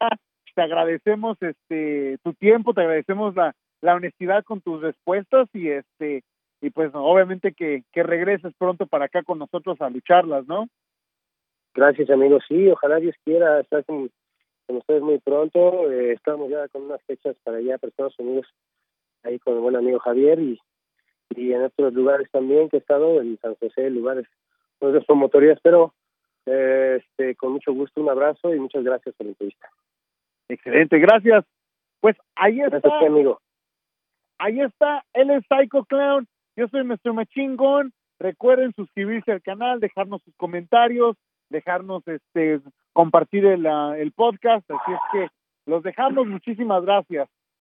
te 0.55 0.63
agradecemos 0.63 1.37
este 1.43 2.17
tu 2.25 2.33
tiempo, 2.33 2.73
te 2.73 2.81
agradecemos 2.81 3.35
la, 3.37 3.55
la 3.83 3.95
honestidad 3.97 4.45
con 4.45 4.63
tus 4.63 4.81
respuestas 4.81 5.49
y 5.53 5.69
este 5.69 6.23
y 6.63 6.71
pues 6.71 6.91
obviamente 6.95 7.53
que, 7.53 7.83
que 7.93 8.03
regreses 8.03 8.55
pronto 8.57 8.87
para 8.87 9.05
acá 9.07 9.23
con 9.23 9.39
nosotros 9.39 9.79
a 9.83 9.91
lucharlas, 9.91 10.47
¿no? 10.47 10.67
Gracias, 11.75 12.09
amigo. 12.09 12.39
Sí, 12.49 12.71
ojalá 12.71 12.97
Dios 12.97 13.15
quiera 13.25 13.61
estar 13.61 13.85
con, 13.85 14.09
con 14.67 14.77
ustedes 14.77 15.03
muy 15.03 15.19
pronto. 15.19 15.91
Eh, 15.91 16.13
estamos 16.13 16.49
ya 16.49 16.67
con 16.69 16.85
unas 16.85 17.03
fechas 17.03 17.37
para 17.45 17.59
allá, 17.59 17.77
para 17.77 17.91
Estados 17.91 18.19
Unidos, 18.19 18.47
ahí 19.25 19.39
con 19.39 19.55
el 19.55 19.61
buen 19.61 19.77
amigo 19.77 19.99
Javier 19.99 20.39
y, 20.41 20.61
y 21.31 21.53
en 21.53 21.63
otros 21.65 21.93
lugares 21.95 22.31
también 22.31 22.69
que 22.69 22.77
he 22.77 22.81
estado, 22.81 23.21
en 23.21 23.39
San 23.41 23.55
José, 23.57 23.91
lugares, 23.91 24.27
otras 24.79 25.05
promotorías, 25.05 25.59
pero 25.63 25.95
eh, 26.47 27.01
este, 27.03 27.35
con 27.37 27.53
mucho 27.53 27.73
gusto, 27.73 28.01
un 28.01 28.11
abrazo 28.11 28.55
y 28.55 28.61
muchas 28.61 28.85
gracias 28.85 29.15
por 29.17 29.27
la 29.27 29.31
entrevista. 29.33 29.69
Excelente, 30.49 30.99
gracias. 30.99 31.45
Pues 32.01 32.17
ahí 32.37 32.57
Gracias, 32.59 32.85
está, 32.85 33.07
amigo. 33.07 33.41
ahí 34.39 34.61
está, 34.61 35.05
él 35.15 35.31
es 35.31 35.43
Psycho 35.49 35.85
Clown, 35.85 36.27
yo 36.57 36.69
soy 36.69 36.85
Mr. 36.85 37.13
Machingón. 37.15 37.93
Recuerden 38.21 38.73
suscribirse 38.75 39.33
al 39.33 39.43
canal, 39.43 39.81
dejarnos 39.81 40.23
sus 40.23 40.35
comentarios, 40.37 41.17
dejarnos 41.51 42.07
este 42.07 42.61
compartir 42.93 43.45
el, 43.45 43.67
el 43.67 44.13
podcast, 44.13 44.71
así 44.71 44.93
es 44.93 45.01
que 45.13 45.29
los 45.67 45.83
dejamos, 45.83 46.27
muchísimas 46.27 46.85
gracias. 46.85 47.29